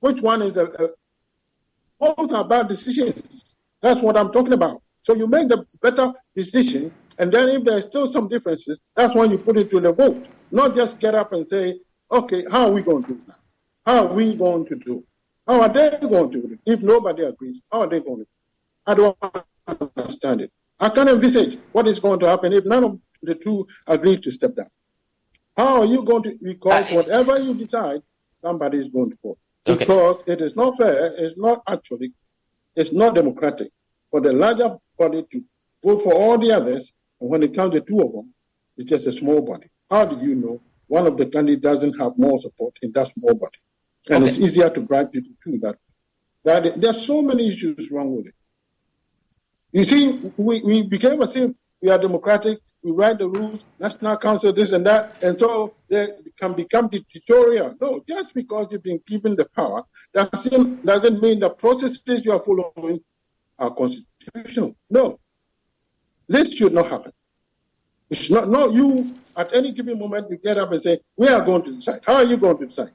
[0.00, 0.72] Which one is the?
[0.72, 0.86] Uh,
[2.00, 3.20] both are bad decisions.
[3.82, 4.80] That's what I'm talking about.
[5.02, 9.30] So you make the better decision, and then if there's still some differences, that's when
[9.30, 10.26] you put it to the vote.
[10.50, 11.80] Not just get up and say,
[12.10, 13.36] okay, how are we going to do that?
[13.84, 15.04] How are we going to do?
[15.46, 16.60] How are they going to do it?
[16.66, 18.28] If nobody agrees, how are they going to do it?
[18.86, 19.18] I don't
[19.96, 20.52] understand it.
[20.80, 24.30] I can't envisage what is going to happen if none of the two agreed to
[24.30, 24.70] step down.
[25.56, 26.36] How are you going to?
[26.42, 28.00] Because whatever you decide,
[28.38, 29.38] somebody is going to vote.
[29.66, 29.78] Okay.
[29.80, 31.14] Because it is not fair.
[31.16, 32.12] It's not actually.
[32.76, 33.70] It's not democratic
[34.10, 35.44] for the larger body to
[35.84, 38.32] vote for all the others, and when it comes to two of them,
[38.76, 39.68] it's just a small body.
[39.90, 43.38] How do you know one of the candidates doesn't have more support in that small
[43.38, 43.58] body?
[44.10, 44.28] And okay.
[44.28, 45.76] it's easier to bribe people to that.
[46.44, 48.34] That there are so many issues wrong with it.
[49.72, 51.54] You see, we, we became a thing.
[51.82, 52.58] We are democratic.
[52.82, 56.08] We write the rules, National Council, this and that, and so they
[56.38, 57.74] can become dictatorial.
[57.80, 59.82] No, just because you've been given the power
[60.14, 63.00] doesn't, doesn't mean the processes you are following
[63.58, 64.76] are constitutional.
[64.90, 65.18] No,
[66.28, 67.12] this should not happen.
[68.10, 71.44] It's not, not you at any given moment you get up and say, We are
[71.44, 72.00] going to decide.
[72.06, 72.92] How are you going to decide?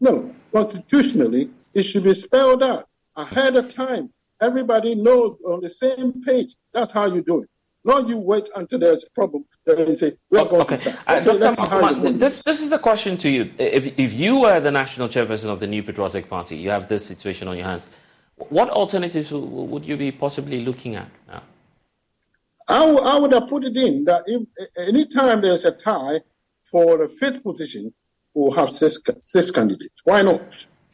[0.00, 4.10] No, constitutionally, it should be spelled out ahead of time.
[4.40, 6.54] Everybody knows on the same page.
[6.72, 7.50] That's how you do it.
[7.84, 10.76] Not you wait until there's a problem, then you say, we're going okay.
[10.76, 12.12] to uh, Dr.
[12.12, 13.50] this, this is the question to you.
[13.58, 17.06] If, if you were the national chairperson of the New Patriotic Party, you have this
[17.06, 17.88] situation on your hands,
[18.50, 21.42] what alternatives would you be possibly looking at now?
[22.70, 26.20] I, w- I would have put it in that if any time there's a tie
[26.70, 27.92] for the fifth position,
[28.34, 29.94] we'll have six, six candidates.
[30.04, 30.42] Why not?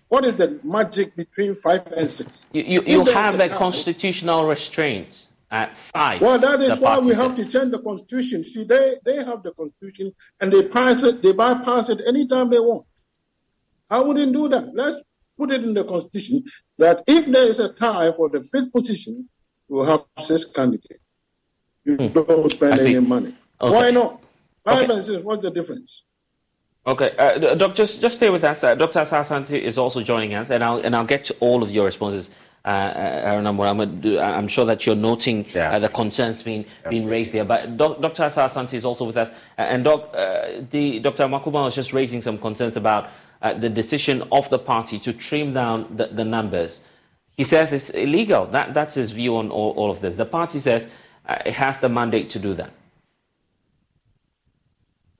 [0.09, 2.47] What is the magic between five and six?
[2.53, 6.20] You, you, you have a, a constitutional restraint at five.
[6.20, 8.43] Well, that is why we have to change the constitution.
[8.45, 12.59] See, they, they have the constitution and they pass it, they bypass it anytime they
[12.61, 12.87] want.
[13.91, 14.74] I wouldn't do that.
[14.74, 15.01] Let's
[15.37, 16.45] put it in the constitution
[16.79, 19.29] that if there is a tie for the fifth position,
[19.68, 21.03] we'll have six candidates.
[21.87, 22.12] You hmm.
[22.12, 23.34] don't spend any money.
[23.61, 23.74] Okay.
[23.74, 24.20] Why not?
[24.64, 24.95] Five okay.
[24.95, 26.03] and six, what's the difference?
[26.87, 28.62] Okay, uh, Doc, just just stay with us.
[28.62, 29.01] Uh, Dr.
[29.01, 32.30] Asah-Asante is also joining us, and I'll and I'll get to all of your responses.
[32.64, 35.70] Uh, Aaron uh, I'm sure that you're noting yeah.
[35.70, 37.45] uh, the concerns being being raised here.
[37.45, 38.24] But doc, Dr.
[38.24, 41.24] Asah-Asante is also with us, uh, and doc, uh, the Dr.
[41.24, 43.11] Makuba was just raising some concerns about
[43.43, 46.80] uh, the decision of the party to trim down the, the, numbers.
[47.37, 48.47] He says it's illegal.
[48.47, 50.16] That that's his view on all, all of this.
[50.16, 50.89] The party says
[51.29, 52.70] it has the mandate to do that.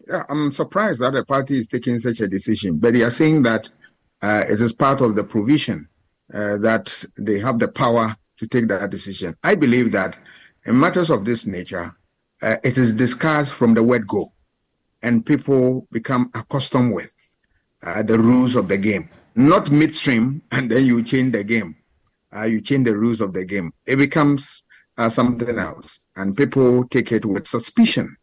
[0.09, 3.43] Yeah, I'm surprised that the party is taking such a decision, but they are saying
[3.43, 3.69] that
[4.23, 5.89] it is part of the provision
[6.33, 9.35] uh, that they have the power to take that decision.
[9.45, 10.19] I believe that
[10.65, 11.97] in matters of this nature,
[12.43, 14.33] uh, it is discussed from the word go,
[15.03, 17.13] and people become accustomed with
[17.83, 19.09] uh, the rules of the game.
[19.37, 21.77] Not midstream, and then you change the game.
[22.35, 23.71] Uh, you change the rules of the game.
[23.87, 24.65] It becomes
[25.09, 28.17] something else, and people take it with suspicion,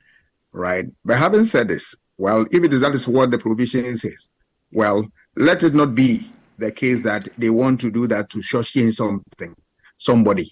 [0.52, 0.86] right?
[1.06, 4.28] But having said this, well, if it is that is what the provision says,
[4.72, 8.94] well, let it not be the case that they want to do that to shortchange
[8.94, 9.56] something,
[9.98, 10.52] somebody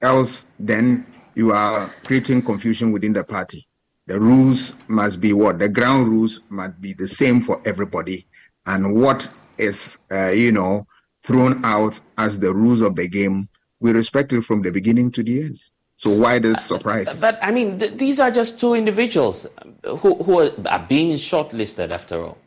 [0.00, 3.66] else, then you are creating confusion within the party.
[4.06, 5.58] The rules must be what?
[5.58, 8.26] The ground rules must be the same for everybody.
[8.66, 10.84] And what is, uh, you know,
[11.22, 13.48] thrown out as the rules of the game,
[13.80, 15.58] we respect it from the beginning to the end.
[15.96, 17.20] So why the surprise?
[17.20, 19.46] But I mean, th- these are just two individuals
[19.84, 22.38] who, who are, are being shortlisted after all.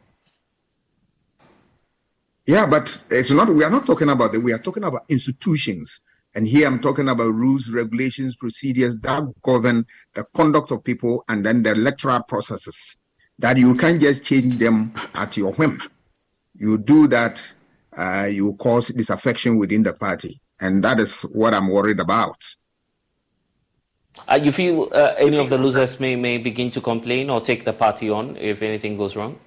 [2.46, 3.50] Yeah, but it's not.
[3.50, 4.42] We are not talking about that.
[4.42, 6.00] We are talking about institutions,
[6.34, 11.46] and here I'm talking about rules, regulations, procedures that govern the conduct of people, and
[11.46, 12.98] then the electoral processes.
[13.40, 15.82] That you can't just change them at your whim.
[16.56, 17.54] You do that,
[17.96, 22.38] uh, you cause disaffection within the party, and that is what I'm worried about.
[24.28, 27.66] Uh, you feel uh, any of the losers may, may begin to complain or take
[27.66, 29.40] the party on if anything goes wrong?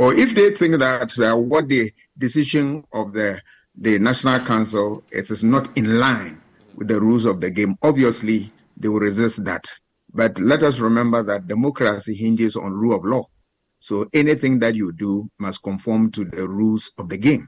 [0.00, 3.38] or if they think that uh, what the decision of the
[3.76, 6.40] the National Council it is not in line
[6.74, 9.64] with the rules of the game, obviously they will resist that.
[10.12, 13.24] But let us remember that democracy hinges on rule of law.
[13.78, 17.46] So anything that you do must conform to the rules of the game.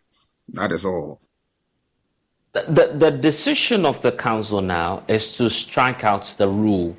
[0.48, 1.20] That is all.
[2.52, 6.94] The, the, decision of the council now is to strike out the rule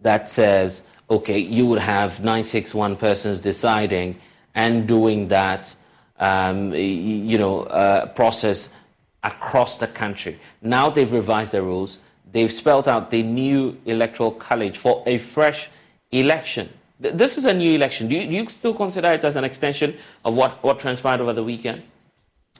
[0.00, 4.16] that says, okay, you would have 961 persons deciding
[4.56, 5.72] and doing that,
[6.18, 8.74] um, you know, uh, process
[9.22, 10.40] across the country.
[10.60, 11.98] Now they've revised the rules.
[12.32, 15.70] They've spelled out the new electoral college for a fresh
[16.10, 16.68] election.
[16.98, 18.08] This is a new election.
[18.08, 21.32] Do you, do you still consider it as an extension of what, what transpired over
[21.32, 21.84] the weekend?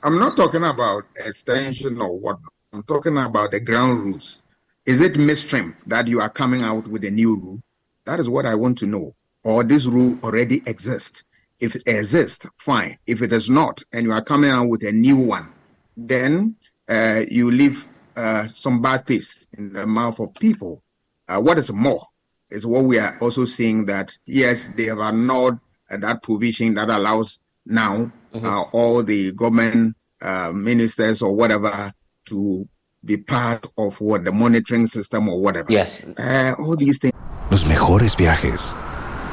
[0.03, 2.37] I'm not talking about extension or what.
[2.73, 4.41] I'm talking about the ground rules.
[4.85, 7.61] Is it midstream that you are coming out with a new rule?
[8.05, 9.13] That is what I want to know.
[9.43, 11.23] Or this rule already exists.
[11.59, 12.97] If it exists, fine.
[13.07, 15.51] If it does not, and you are coming out with a new one,
[15.95, 16.55] then
[16.87, 20.83] uh, you leave uh, some bad taste in the mouth of people.
[21.27, 22.01] Uh, what is more?
[22.49, 26.89] is what we are also seeing that yes, they have annulled uh, that provision that
[26.89, 28.11] allows now.
[28.33, 31.91] Uh, all the government uh, ministers or whatever
[32.25, 32.65] to
[33.03, 35.71] be part of what the monitoring system or whatever.
[35.71, 36.05] Yes.
[36.17, 37.13] Uh, all these things.
[37.49, 38.75] Los mejores viajes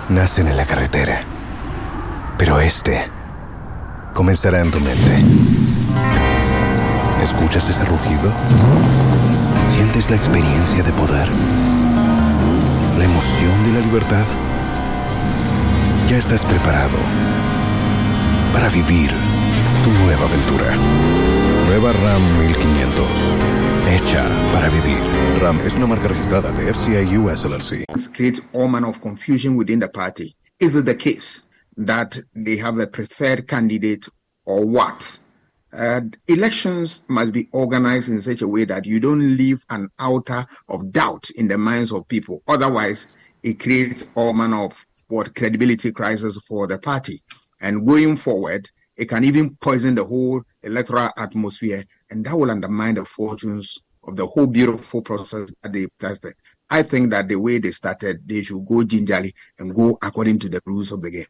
[0.08, 1.24] nacen en la carretera,
[2.38, 3.10] pero este
[4.12, 5.24] comenzará en tu mente.
[7.22, 8.32] ¿Escuchas ese rugido?
[9.66, 11.28] ¿Sientes la experiencia de poder?
[12.98, 14.26] ¿La emoción de la libertad?
[16.08, 16.98] Ya estás preparado
[18.54, 19.10] para vivir
[19.82, 20.76] tu nueva aventura.
[21.66, 23.04] Nueva RAM 1500.
[23.84, 25.02] Hecha para vivir.
[25.40, 27.84] RAM es una marca registrada de FCA US LLC.
[28.14, 30.36] Creates all manner of confusion within the party.
[30.60, 31.42] Is it the case
[31.76, 34.08] that they have a preferred candidate
[34.46, 35.18] or what?
[35.72, 40.46] Uh, elections must be organized in such a way that you don't leave an outer
[40.68, 42.40] of doubt in the minds of people.
[42.46, 43.08] Otherwise,
[43.42, 47.20] it creates all manner of what credibility crisis for the party.
[47.64, 52.96] And going forward, it can even poison the whole electoral atmosphere, and that will undermine
[52.96, 56.34] the fortunes of the whole beautiful process that they tested.
[56.68, 60.50] I think that the way they started, they should go gingerly and go according to
[60.50, 61.24] the rules of the game.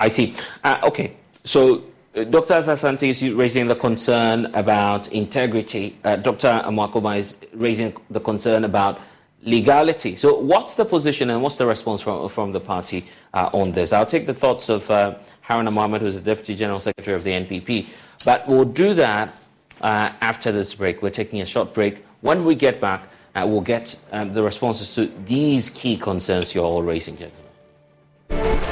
[0.00, 0.34] I see.
[0.64, 1.84] Uh, okay, so
[2.16, 2.54] uh, Dr.
[2.54, 5.96] Asante is raising the concern about integrity.
[6.02, 6.48] Uh, Dr.
[6.64, 8.98] Amoakoma is raising the concern about
[9.42, 10.16] legality.
[10.16, 13.92] So, what's the position and what's the response from, from the party uh, on this?
[13.92, 15.16] I'll take the thoughts of uh,
[15.46, 17.94] Haruna Mohammed, who's the Deputy General Secretary of the NPP.
[18.24, 19.34] But we'll do that
[19.80, 21.02] uh, after this break.
[21.02, 22.04] We're taking a short break.
[22.20, 26.64] When we get back, uh, we'll get um, the responses to these key concerns you're
[26.64, 28.67] all raising, gentlemen.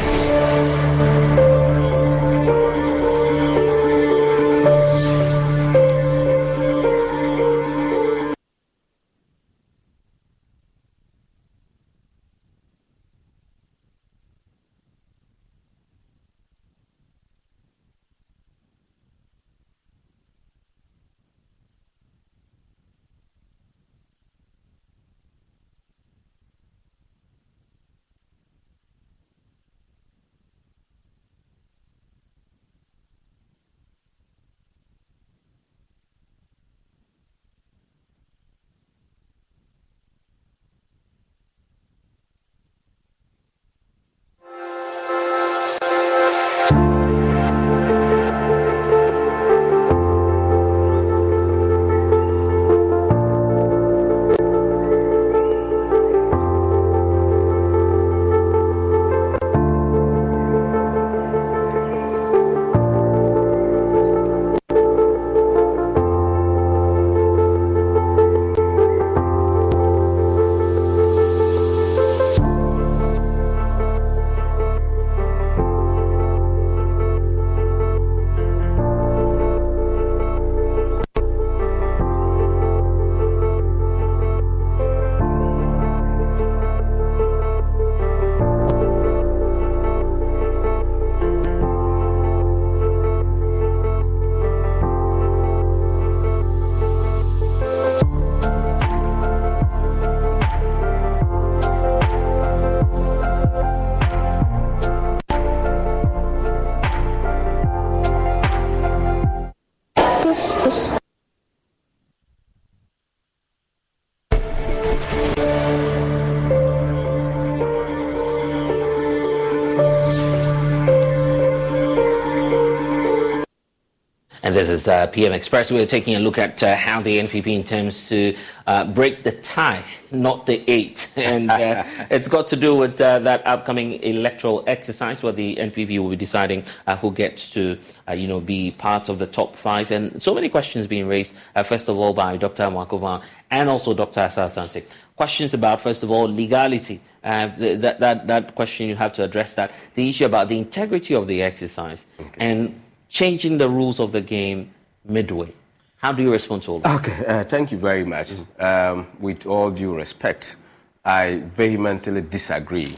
[124.86, 125.72] Is uh, PM Express.
[125.72, 128.36] We're taking a look at uh, how the NPP intends to
[128.68, 131.12] uh, break the tie, not the eight.
[131.16, 135.98] And uh, it's got to do with uh, that upcoming electoral exercise where the NPP
[135.98, 137.76] will be deciding uh, who gets to,
[138.14, 139.90] you know, be part of the top five.
[139.90, 141.34] And so many questions being raised,
[141.64, 142.62] first of all, by Dr.
[142.64, 144.20] Amoakoma and also Dr.
[144.20, 144.84] Asah-Asante.
[145.16, 147.00] Questions about, first of all, legality.
[147.24, 149.72] Uh, that, that, that question, you have to address that.
[149.96, 152.06] The issue about the integrity of the exercise.
[152.20, 152.30] Okay.
[152.38, 154.70] And changing the rules of the game
[155.08, 155.52] midway.
[155.96, 156.96] How do you respond to all that?
[156.96, 158.28] Okay, uh, thank you very much.
[158.28, 158.62] Mm-hmm.
[158.98, 160.56] Um, with all due respect,
[161.04, 162.96] I vehemently disagree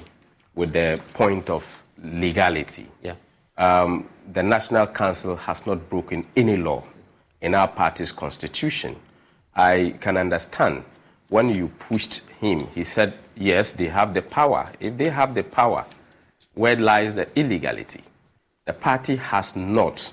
[0.54, 1.64] with the point of
[2.02, 2.86] legality.
[3.02, 3.14] Yeah.
[3.56, 6.84] Um, the National Council has not broken any law
[7.40, 8.96] in our party's constitution.
[9.54, 10.84] I can understand
[11.28, 14.70] when you pushed him, he said, yes, they have the power.
[14.80, 15.84] If they have the power,
[16.54, 18.02] where lies the illegality?
[18.68, 20.12] the party has not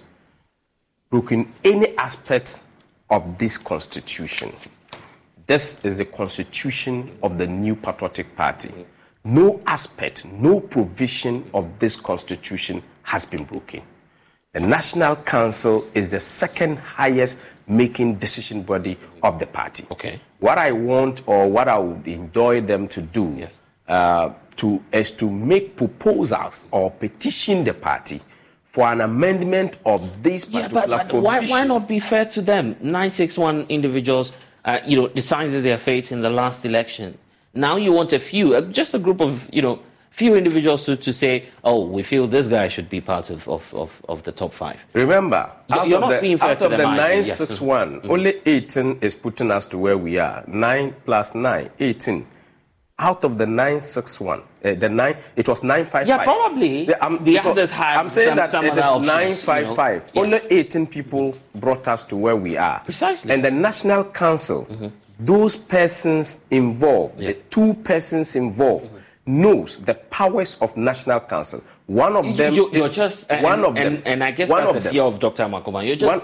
[1.09, 2.63] broken any aspect
[3.09, 4.53] of this constitution.
[5.47, 8.71] This is the constitution of the new patriotic party.
[9.25, 13.81] no aspect, no provision of this constitution has been broken.
[14.53, 19.85] The National Council is the second highest making decision body of the party.
[19.91, 20.21] Okay.
[20.39, 23.61] What I want or what I would enjoy them to do Yes.
[23.87, 28.21] uh, to, is to make proposals or petition the party
[28.75, 32.41] for an amendment of this Yeah, particular but, but why, why not be fair to
[32.41, 32.75] them?
[32.81, 34.33] 961 individuals,
[34.65, 37.17] uh, you know, decided their fate in the last election.
[37.53, 39.79] Now you want a few, uh, just a group of, you know,
[40.11, 43.73] few individuals to, to say, oh, we feel this guy should be part of, of,
[43.75, 44.77] of, of the top five.
[44.91, 47.39] Remember, you're of not the, being fair out to of them the either, yes.
[47.39, 48.09] 961, Mhm.
[48.09, 50.43] only 18 is putting us to where we are.
[50.47, 52.27] 9 plus 9, 18.
[52.99, 56.07] Out of the 961, uh, the 9, it was 955.
[56.07, 56.85] Yeah, probably.
[56.85, 60.03] The, um, The others had I'm saying some- that some it is options, 955.
[60.13, 60.37] you know.
[60.37, 62.81] Only 18 people brought us to where we are.
[62.83, 63.31] Precisely.
[63.33, 64.87] And the National Council, Mm-hmm.
[65.19, 68.89] those persons involved, the two persons involved,
[69.27, 71.61] knows the powers of National Council.
[71.87, 74.03] One of them you, you're is just, and, one of and, them.
[74.05, 74.93] And I guess one that's of the them.
[74.93, 75.45] fear of Dr.
[75.45, 75.85] Makoma.
[75.85, 76.21] You're just One-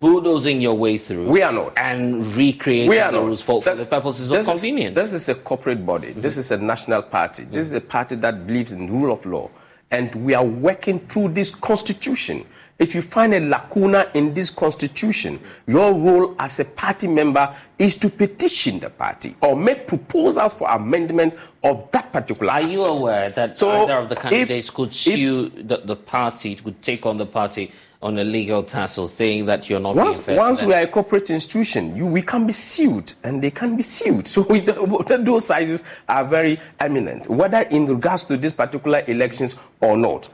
[0.00, 1.28] bulldozing your way through.
[1.28, 1.78] We are not.
[1.78, 3.26] And recreating We are the not.
[3.26, 4.94] rules for, for the purposes of this is- convenience.
[4.94, 6.08] this is a corporate body.
[6.08, 6.20] Mm-hmm.
[6.20, 7.44] This is a national party.
[7.44, 7.58] This mm-hmm.
[7.58, 9.50] is a party that believes in rule of law.
[9.90, 12.44] And we are working through this constitution.
[12.80, 15.38] If you find a lacuna in this constitution,
[15.68, 20.68] your role as a party member is to petition the party or make proposals for
[20.68, 24.92] amendment of that particular Are you aware that So either of the if- candidates could
[24.92, 27.70] sue the, the party, could take on the party
[28.04, 31.96] on a legal tussle, saying that you're not Once, once we are a corporate institution,
[31.96, 34.28] you, we can be sued and they can be sued.
[34.34, 39.96] So we, those sizes are very eminent, whether in regards to these particular elections or
[39.96, 40.28] not.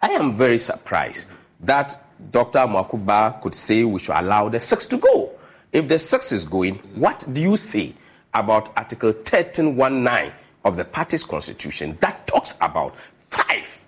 [0.00, 1.26] I am very surprised
[1.60, 2.60] that Dr.
[2.60, 5.32] Makuba could say we should allow the six to go.
[5.72, 7.94] If the six is going, what do you say
[8.32, 10.32] about Article 1319
[10.64, 12.96] of the party's constitution that talks about
[13.28, 13.81] five?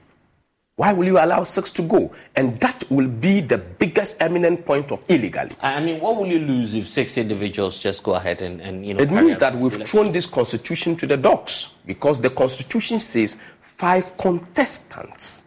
[0.76, 2.12] Why will you allow six to go?
[2.34, 5.56] And that will be the biggest eminent point of illegality.
[5.62, 8.94] I mean, what will you lose if six individuals just go ahead and, and you
[8.94, 9.02] know?
[9.02, 9.86] It means that we've election?
[9.86, 15.44] thrown this constitution to the dogs because the constitution says five contestants.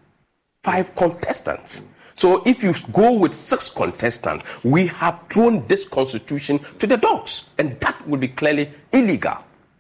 [0.64, 1.84] Five contestants.
[2.16, 7.50] So if you go with six contestants, we have thrown this constitution to the dogs,
[7.58, 9.38] and that would be clearly illegal.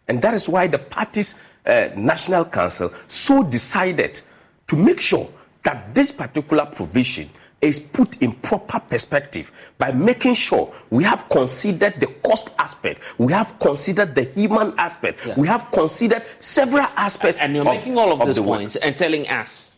[0.10, 1.36] And that is why the party's
[1.66, 4.22] uh, national council so decided
[4.68, 5.28] to make sure
[5.68, 12.00] that this particular provision is put in proper perspective by making sure we have considered
[12.00, 15.34] the cost aspect, we have considered the human aspect, Yeah.
[15.36, 17.42] we have considered several aspects.
[17.42, 18.60] And you're of- making all of, of these the work.
[18.60, 19.76] points and telling us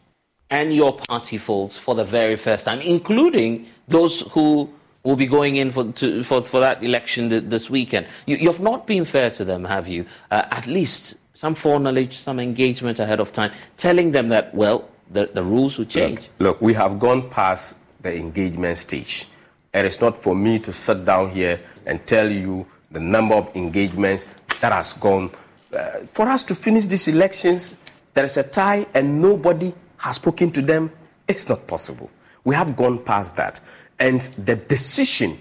[0.51, 4.69] and your party folks for the very first time, including those who
[5.03, 8.05] will be going in for, to, for, for that election th- this weekend.
[8.27, 10.05] You, you've not been fair to them, have you?
[10.29, 15.29] Uh, at least some foreknowledge, some engagement ahead of time, telling them that, well, the,
[15.33, 16.19] the rules will change.
[16.19, 19.27] Look, look, we have gone past the engagement stage.
[19.73, 23.55] It is not for me to sit down here and tell you the number of
[23.55, 24.25] engagements
[24.61, 25.31] that has gone.
[25.71, 27.75] Uh, for us to finish these elections,
[28.13, 30.91] there is a tie and nobody has spoken to them.
[31.27, 32.09] It's not possible.
[32.43, 33.59] We have gone past that.
[33.99, 35.39] And the decision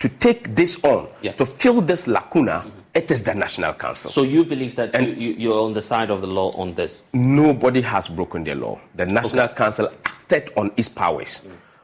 [0.00, 2.64] to take this on, to fill this lacuna,
[2.98, 4.10] it is the National Council.
[4.10, 7.02] So you believe that you, you, you're on the side of the law on this?
[7.12, 8.80] nobody has broken the law.
[8.96, 11.40] The National Council acted on its powers.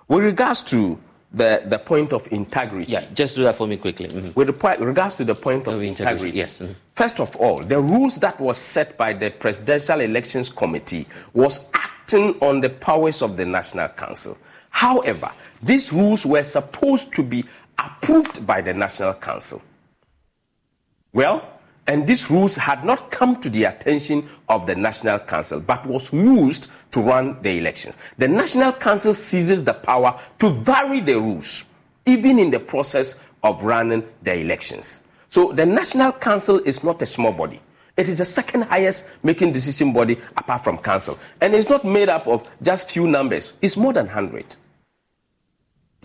[0.09, 0.99] With regards to
[1.33, 2.91] the, the point of integrity.
[2.93, 4.09] Yeah, just do that for me quickly.
[4.09, 4.35] Mhm.
[4.37, 6.59] With point, regards to the point of, integrity, integrity, yes.
[6.59, 6.75] Mhm.
[6.95, 12.37] First of all, the rules that was set by the Presidential Elections Committee was acting
[12.41, 14.37] on the powers of the National Council.
[14.71, 15.31] However,
[15.63, 17.45] these rules were supposed to be
[17.79, 19.61] approved by the National Council.
[21.15, 21.49] Well,
[21.87, 26.13] and these rules had not come to the attention of the National Council, but was
[26.13, 27.97] used to run the elections.
[28.19, 31.65] The National Council seizes the power to vary the rules,
[32.05, 35.03] even in the process of running the elections.
[35.29, 37.61] So the National Council is not a small body.
[37.97, 41.19] It is the second highest making decision body apart from council.
[41.41, 43.53] And it's not made up of just few numbers.
[43.63, 44.57] It's more than 100.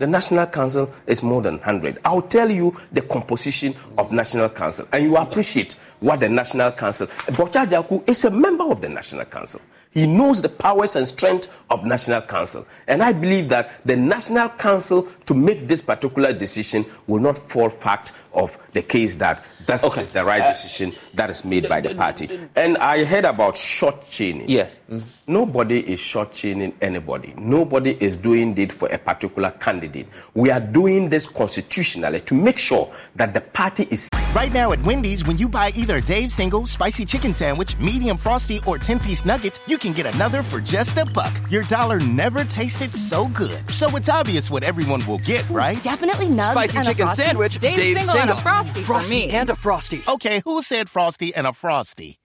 [0.00, 1.98] The National Council is more than 100.
[2.06, 7.06] I'll tell you the composition of National Council, and you appreciate what the National Council.
[7.06, 9.60] Boakye Agyarko is a member of the National Council.
[9.92, 12.66] He knows the powers and strength of National Council.
[12.86, 17.68] And I believe that the National Council to make this particular decision will not fall
[17.68, 20.00] fact of the case that that okay.
[20.00, 22.28] is the right uh, decision that is made by the party.
[22.56, 24.48] And I heard about short chaining.
[24.48, 24.78] Yes.
[24.90, 25.32] Mm-hmm.
[25.32, 27.34] Nobody is short chaining anybody.
[27.36, 30.08] Nobody is doing it for a particular candidate.
[30.34, 34.08] We are doing this constitutionally to make sure that the party is.
[34.34, 38.16] Right now at Wendy's, when you buy either a Dave's single, spicy chicken sandwich, medium
[38.16, 41.32] frosty, or 10 piece nuggets, you can get another for just a buck.
[41.50, 43.68] Your dollar never tasted so good.
[43.70, 45.82] So it's obvious what everyone will get, right?
[45.82, 47.22] Definitely nugs Spicy and chicken a frosty.
[47.22, 49.30] sandwich, Dave's, Dave's single, single, and a frosty, frosty for me.
[49.30, 50.02] and a frosty.
[50.06, 52.18] Okay, who said frosty and a frosty?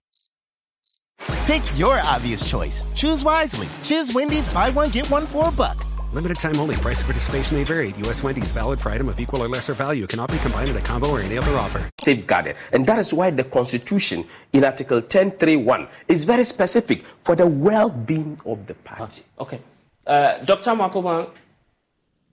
[1.46, 2.84] Pick your obvious choice.
[2.94, 3.68] Choose wisely.
[3.82, 5.85] Choose Wendy's buy one, get one for a buck.
[6.12, 6.76] Limited time only.
[6.76, 7.92] Price of participation may vary.
[7.98, 8.22] U.S.
[8.22, 10.06] Wendy's valid for item of equal or lesser value.
[10.06, 11.88] Cannot be combined in a combo or any other offer.
[12.00, 12.56] Safeguarded.
[12.72, 17.90] And that is why the Constitution in Article 10.3.1 is very specific for the well
[17.90, 19.22] being of the party.
[19.38, 19.60] Okay.
[20.06, 20.70] Uh, Dr.
[20.70, 21.30] Makoma,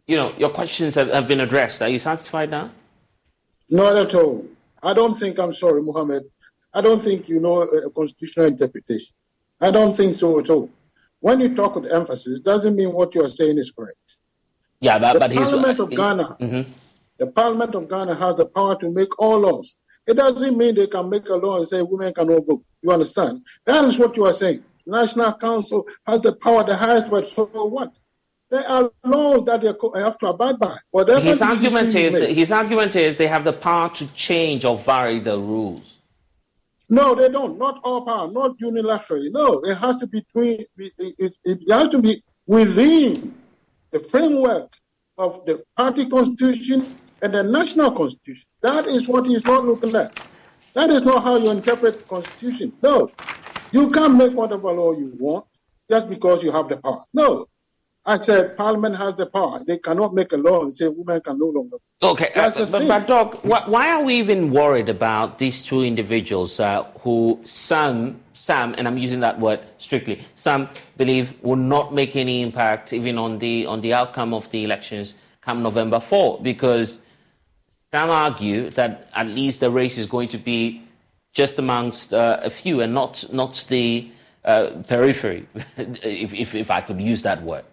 [0.07, 1.81] you know, your questions have, have been addressed.
[1.81, 2.69] Are you satisfied now?
[3.69, 4.45] Not at all.
[4.83, 6.23] I don't think, I'm sorry, Mohammed.
[6.73, 9.13] I don't think you know a constitutional interpretation.
[9.61, 10.69] I don't think so at all.
[11.23, 14.17] When you talk with emphasis, doesn't mean what you are saying is correct.
[14.81, 16.71] Yeah, but, the but Parliament of Ghana, mm-hmm.
[17.17, 19.77] the Parliament of Ghana has the power to make all laws.
[20.05, 22.65] It doesn't mean they can make a law and say women cannot vote.
[22.81, 23.39] You understand?
[23.63, 24.65] That is what you are saying.
[24.85, 27.93] National Council has the power, the highest, but so what?
[28.49, 29.67] There are laws that they
[30.01, 30.75] have to abide by.
[30.91, 35.21] Whatever his argument is his argument is they have the power to change or vary
[35.21, 35.92] the rules.
[36.93, 37.57] No, they don't.
[37.57, 39.31] Not all power, not unilaterally.
[39.31, 40.63] No, it has to be between.
[40.77, 43.33] It, has to be within
[43.89, 44.71] the framework
[45.17, 48.45] of the party constitution and the national constitution.
[48.61, 50.21] That is what he's not looking at.
[50.75, 52.71] That is not how you interpret the constitution.
[52.83, 53.09] No,
[53.71, 55.47] you can't make whatever law you want
[55.89, 57.05] just because you have the power.
[57.11, 57.47] No,
[58.05, 59.63] I said Parliament has the power.
[59.65, 61.77] They cannot make a law and say women can no longer.
[62.01, 66.59] Okay, uh, but, but Doc, why, why are we even worried about these two individuals
[66.59, 72.17] uh, who some, some, and I'm using that word strictly, some believe will not make
[72.17, 76.41] any impact even on the on the outcome of the elections come November 4?
[76.41, 76.99] Because
[77.93, 80.83] some argue that at least the race is going to be
[81.31, 84.09] just amongst uh, a few and not not the
[84.43, 85.47] uh, periphery,
[85.77, 87.63] if, if if I could use that word.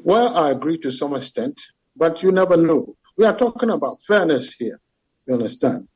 [0.00, 1.60] Well, I agree to some extent,
[1.96, 2.96] but you never know.
[3.16, 4.80] We are talking about fairness here.
[5.26, 5.88] You understand?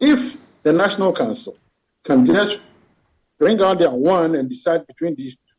[0.00, 1.56] If the National Council
[2.04, 2.60] can just
[3.38, 5.54] bring out their one and decide between these two,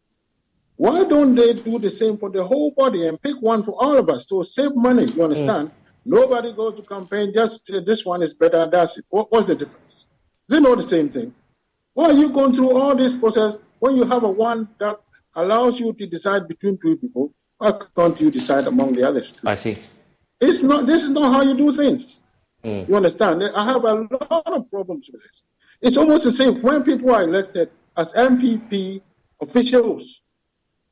[0.77, 3.95] why don't they do the same for the whole body and pick one for all
[3.97, 5.05] of us to save money?
[5.05, 5.69] You understand?
[5.69, 5.73] Mm.
[6.05, 8.67] Nobody goes to campaign just say this one is better.
[8.69, 9.05] That's it.
[9.09, 10.07] What, what's the difference?
[10.49, 11.33] Is it not the same thing?
[11.93, 14.99] Why are you going through all this process when you have a one that
[15.35, 17.33] allows you to decide between two people?
[17.63, 19.47] Why can't you decide among the others two?
[19.47, 19.77] I see.
[20.41, 20.85] It's not.
[20.85, 22.19] This is not how you do things.
[22.61, 22.89] Mm.
[22.89, 23.41] You understand?
[23.55, 25.43] I have a lot of problems with this.
[25.81, 29.01] It's almost the same when people are elected as NPP
[29.41, 30.21] officials.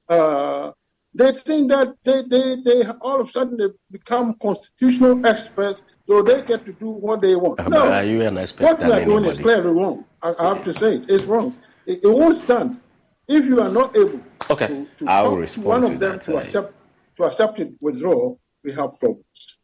[0.07, 0.71] Uh,
[1.13, 6.21] they think that they, they, they all of a sudden they become constitutional experts, so
[6.21, 7.59] they get to do what they want.
[7.59, 10.05] No, but are you an expert what we are doing is clearly wrong.
[10.21, 11.09] I, I have to say it.
[11.09, 11.53] It's wrong.
[11.85, 12.79] It, it won't stand
[13.27, 16.11] if you are not able Okay, to, to I will respond one to of them
[16.13, 16.73] that, to uh, accept
[17.17, 18.39] to accept it withdrawal.
[18.63, 19.57] We have problems.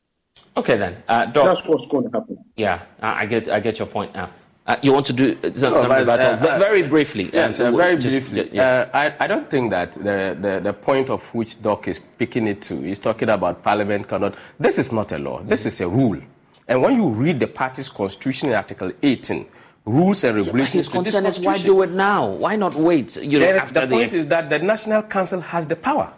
[0.55, 1.45] Okay then, uh, Doc.
[1.55, 2.37] That's what's going to happen.
[2.55, 4.29] Yeah, I I get I get your point now.
[4.65, 6.41] Uh, you want to do uh, some- No, but, about uh, it?
[6.49, 7.29] Uh, very briefly.
[7.31, 8.43] Yes, very just- briefly.
[8.43, 8.89] ju- yeah.
[8.93, 12.47] Uh, I, I don't think that the, the, the point of which Doc is picking
[12.47, 14.35] it to is talking about Parliament cannot.
[14.59, 15.41] This is not a law.
[15.41, 16.19] This is a rule.
[16.67, 19.45] And when you read the party's constitution in Article 18,
[19.87, 22.27] rules and regulations His to this concern is why do it now?
[22.27, 23.15] Why not wait?
[23.15, 25.75] You know, there is- after the point the is that the National Council has the
[25.75, 26.11] power.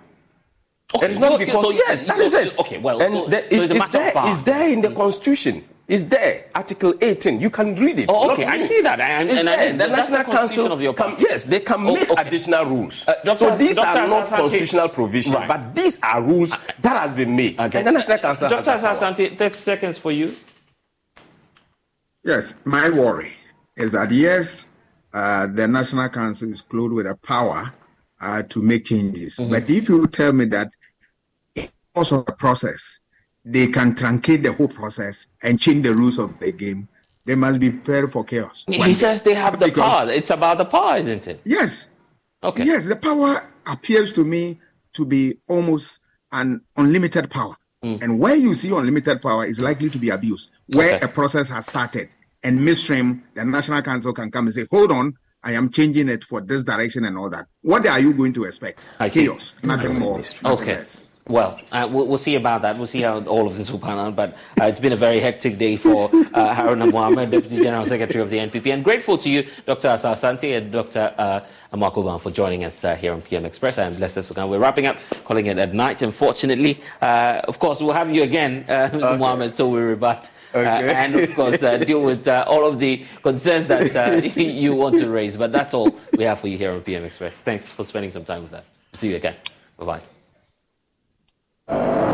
[0.96, 2.60] Okay, it is not okay, because so- yes, that so- is it.
[2.60, 4.12] okay, well, and so- the- so it's, it's a matter of there.
[4.12, 4.28] power.
[4.30, 5.64] It's there in the Constitution.
[5.88, 7.40] It's there, Article 18.
[7.42, 8.10] You can read it.
[8.10, 9.00] Oh, okay, I see that.
[9.02, 11.88] I- It's and I- the that's the National Council of your can, yes, they can
[11.88, 12.22] Oh, make okay.
[12.28, 13.08] additional rules.
[13.08, 13.38] Uh, Dr.
[13.38, 13.88] so these Dr.
[14.00, 15.48] are not Asante- constitutional provisions, Right.
[15.48, 17.60] but these are rules that has been made.
[17.62, 18.80] And the National Council has Dr.
[18.82, 18.88] the.
[18.88, 20.36] Asante, 30 seconds for you.
[22.24, 23.34] Yes, my worry
[23.80, 24.68] is that yes,
[25.14, 27.74] uh, the National Council is clothed with a power
[28.22, 29.38] uh, to make changes.
[29.38, 29.52] Mm-hmm.
[29.52, 30.70] But if you tell me that
[31.56, 33.00] in the process,
[33.46, 36.88] they can truncate the whole process and change the rules of the game,
[37.26, 38.66] they must be prepared for chaos.
[38.68, 40.12] He says they have the Because- power.
[40.12, 41.42] It's about the power, isn't it?
[41.46, 41.90] Yes.
[42.44, 42.66] Okay.
[42.66, 44.60] Yes, the power appears to me
[44.94, 46.00] to be almost
[46.32, 47.56] an unlimited power.
[47.84, 48.04] Mm.
[48.04, 50.52] And where you see unlimited power is likely to be abused.
[50.68, 51.06] Where Okay.
[51.06, 52.10] a process has started
[52.44, 55.14] and midstream, the National Council can come and say, hold on,
[55.44, 57.46] I am changing it for this direction and all that.
[57.62, 58.88] What are you going to expect?
[59.00, 59.26] I see.
[59.26, 60.18] Chaos, nothing more.
[60.18, 60.76] nothing Okay.
[60.76, 61.06] less.
[61.28, 62.76] Well, uh, we'll, we'll see about that.
[62.78, 64.16] We'll see how all of this will pan out.
[64.16, 68.20] But uh, it's been a very hectic day for uh, Haruna Mohammed, Deputy General Secretary
[68.20, 68.74] of the NPP.
[68.74, 69.90] And grateful to you, Dr.
[69.90, 71.14] Asah-Asante and Dr.
[71.20, 73.78] Uh, Amakoban, for joining us uh, here on PM Express.
[73.78, 74.50] I'm blessed Sukan.
[74.50, 76.82] We're wrapping up, calling it at night, unfortunately.
[77.00, 79.04] Uh, of course, we'll have you again, uh, Mr.
[79.04, 79.18] Okay.
[79.18, 80.32] Mohammed, so we rebut.
[80.54, 80.58] Uh,
[81.04, 84.98] and of course, uh, deal with uh, all of the concerns that uh, you want
[84.98, 85.38] to raise.
[85.38, 87.36] But that's all we have for you here on PM Express.
[87.36, 88.70] Thanks for spending some time with us.
[88.94, 89.36] See you again.
[89.78, 90.02] Bye
[91.68, 92.09] bye.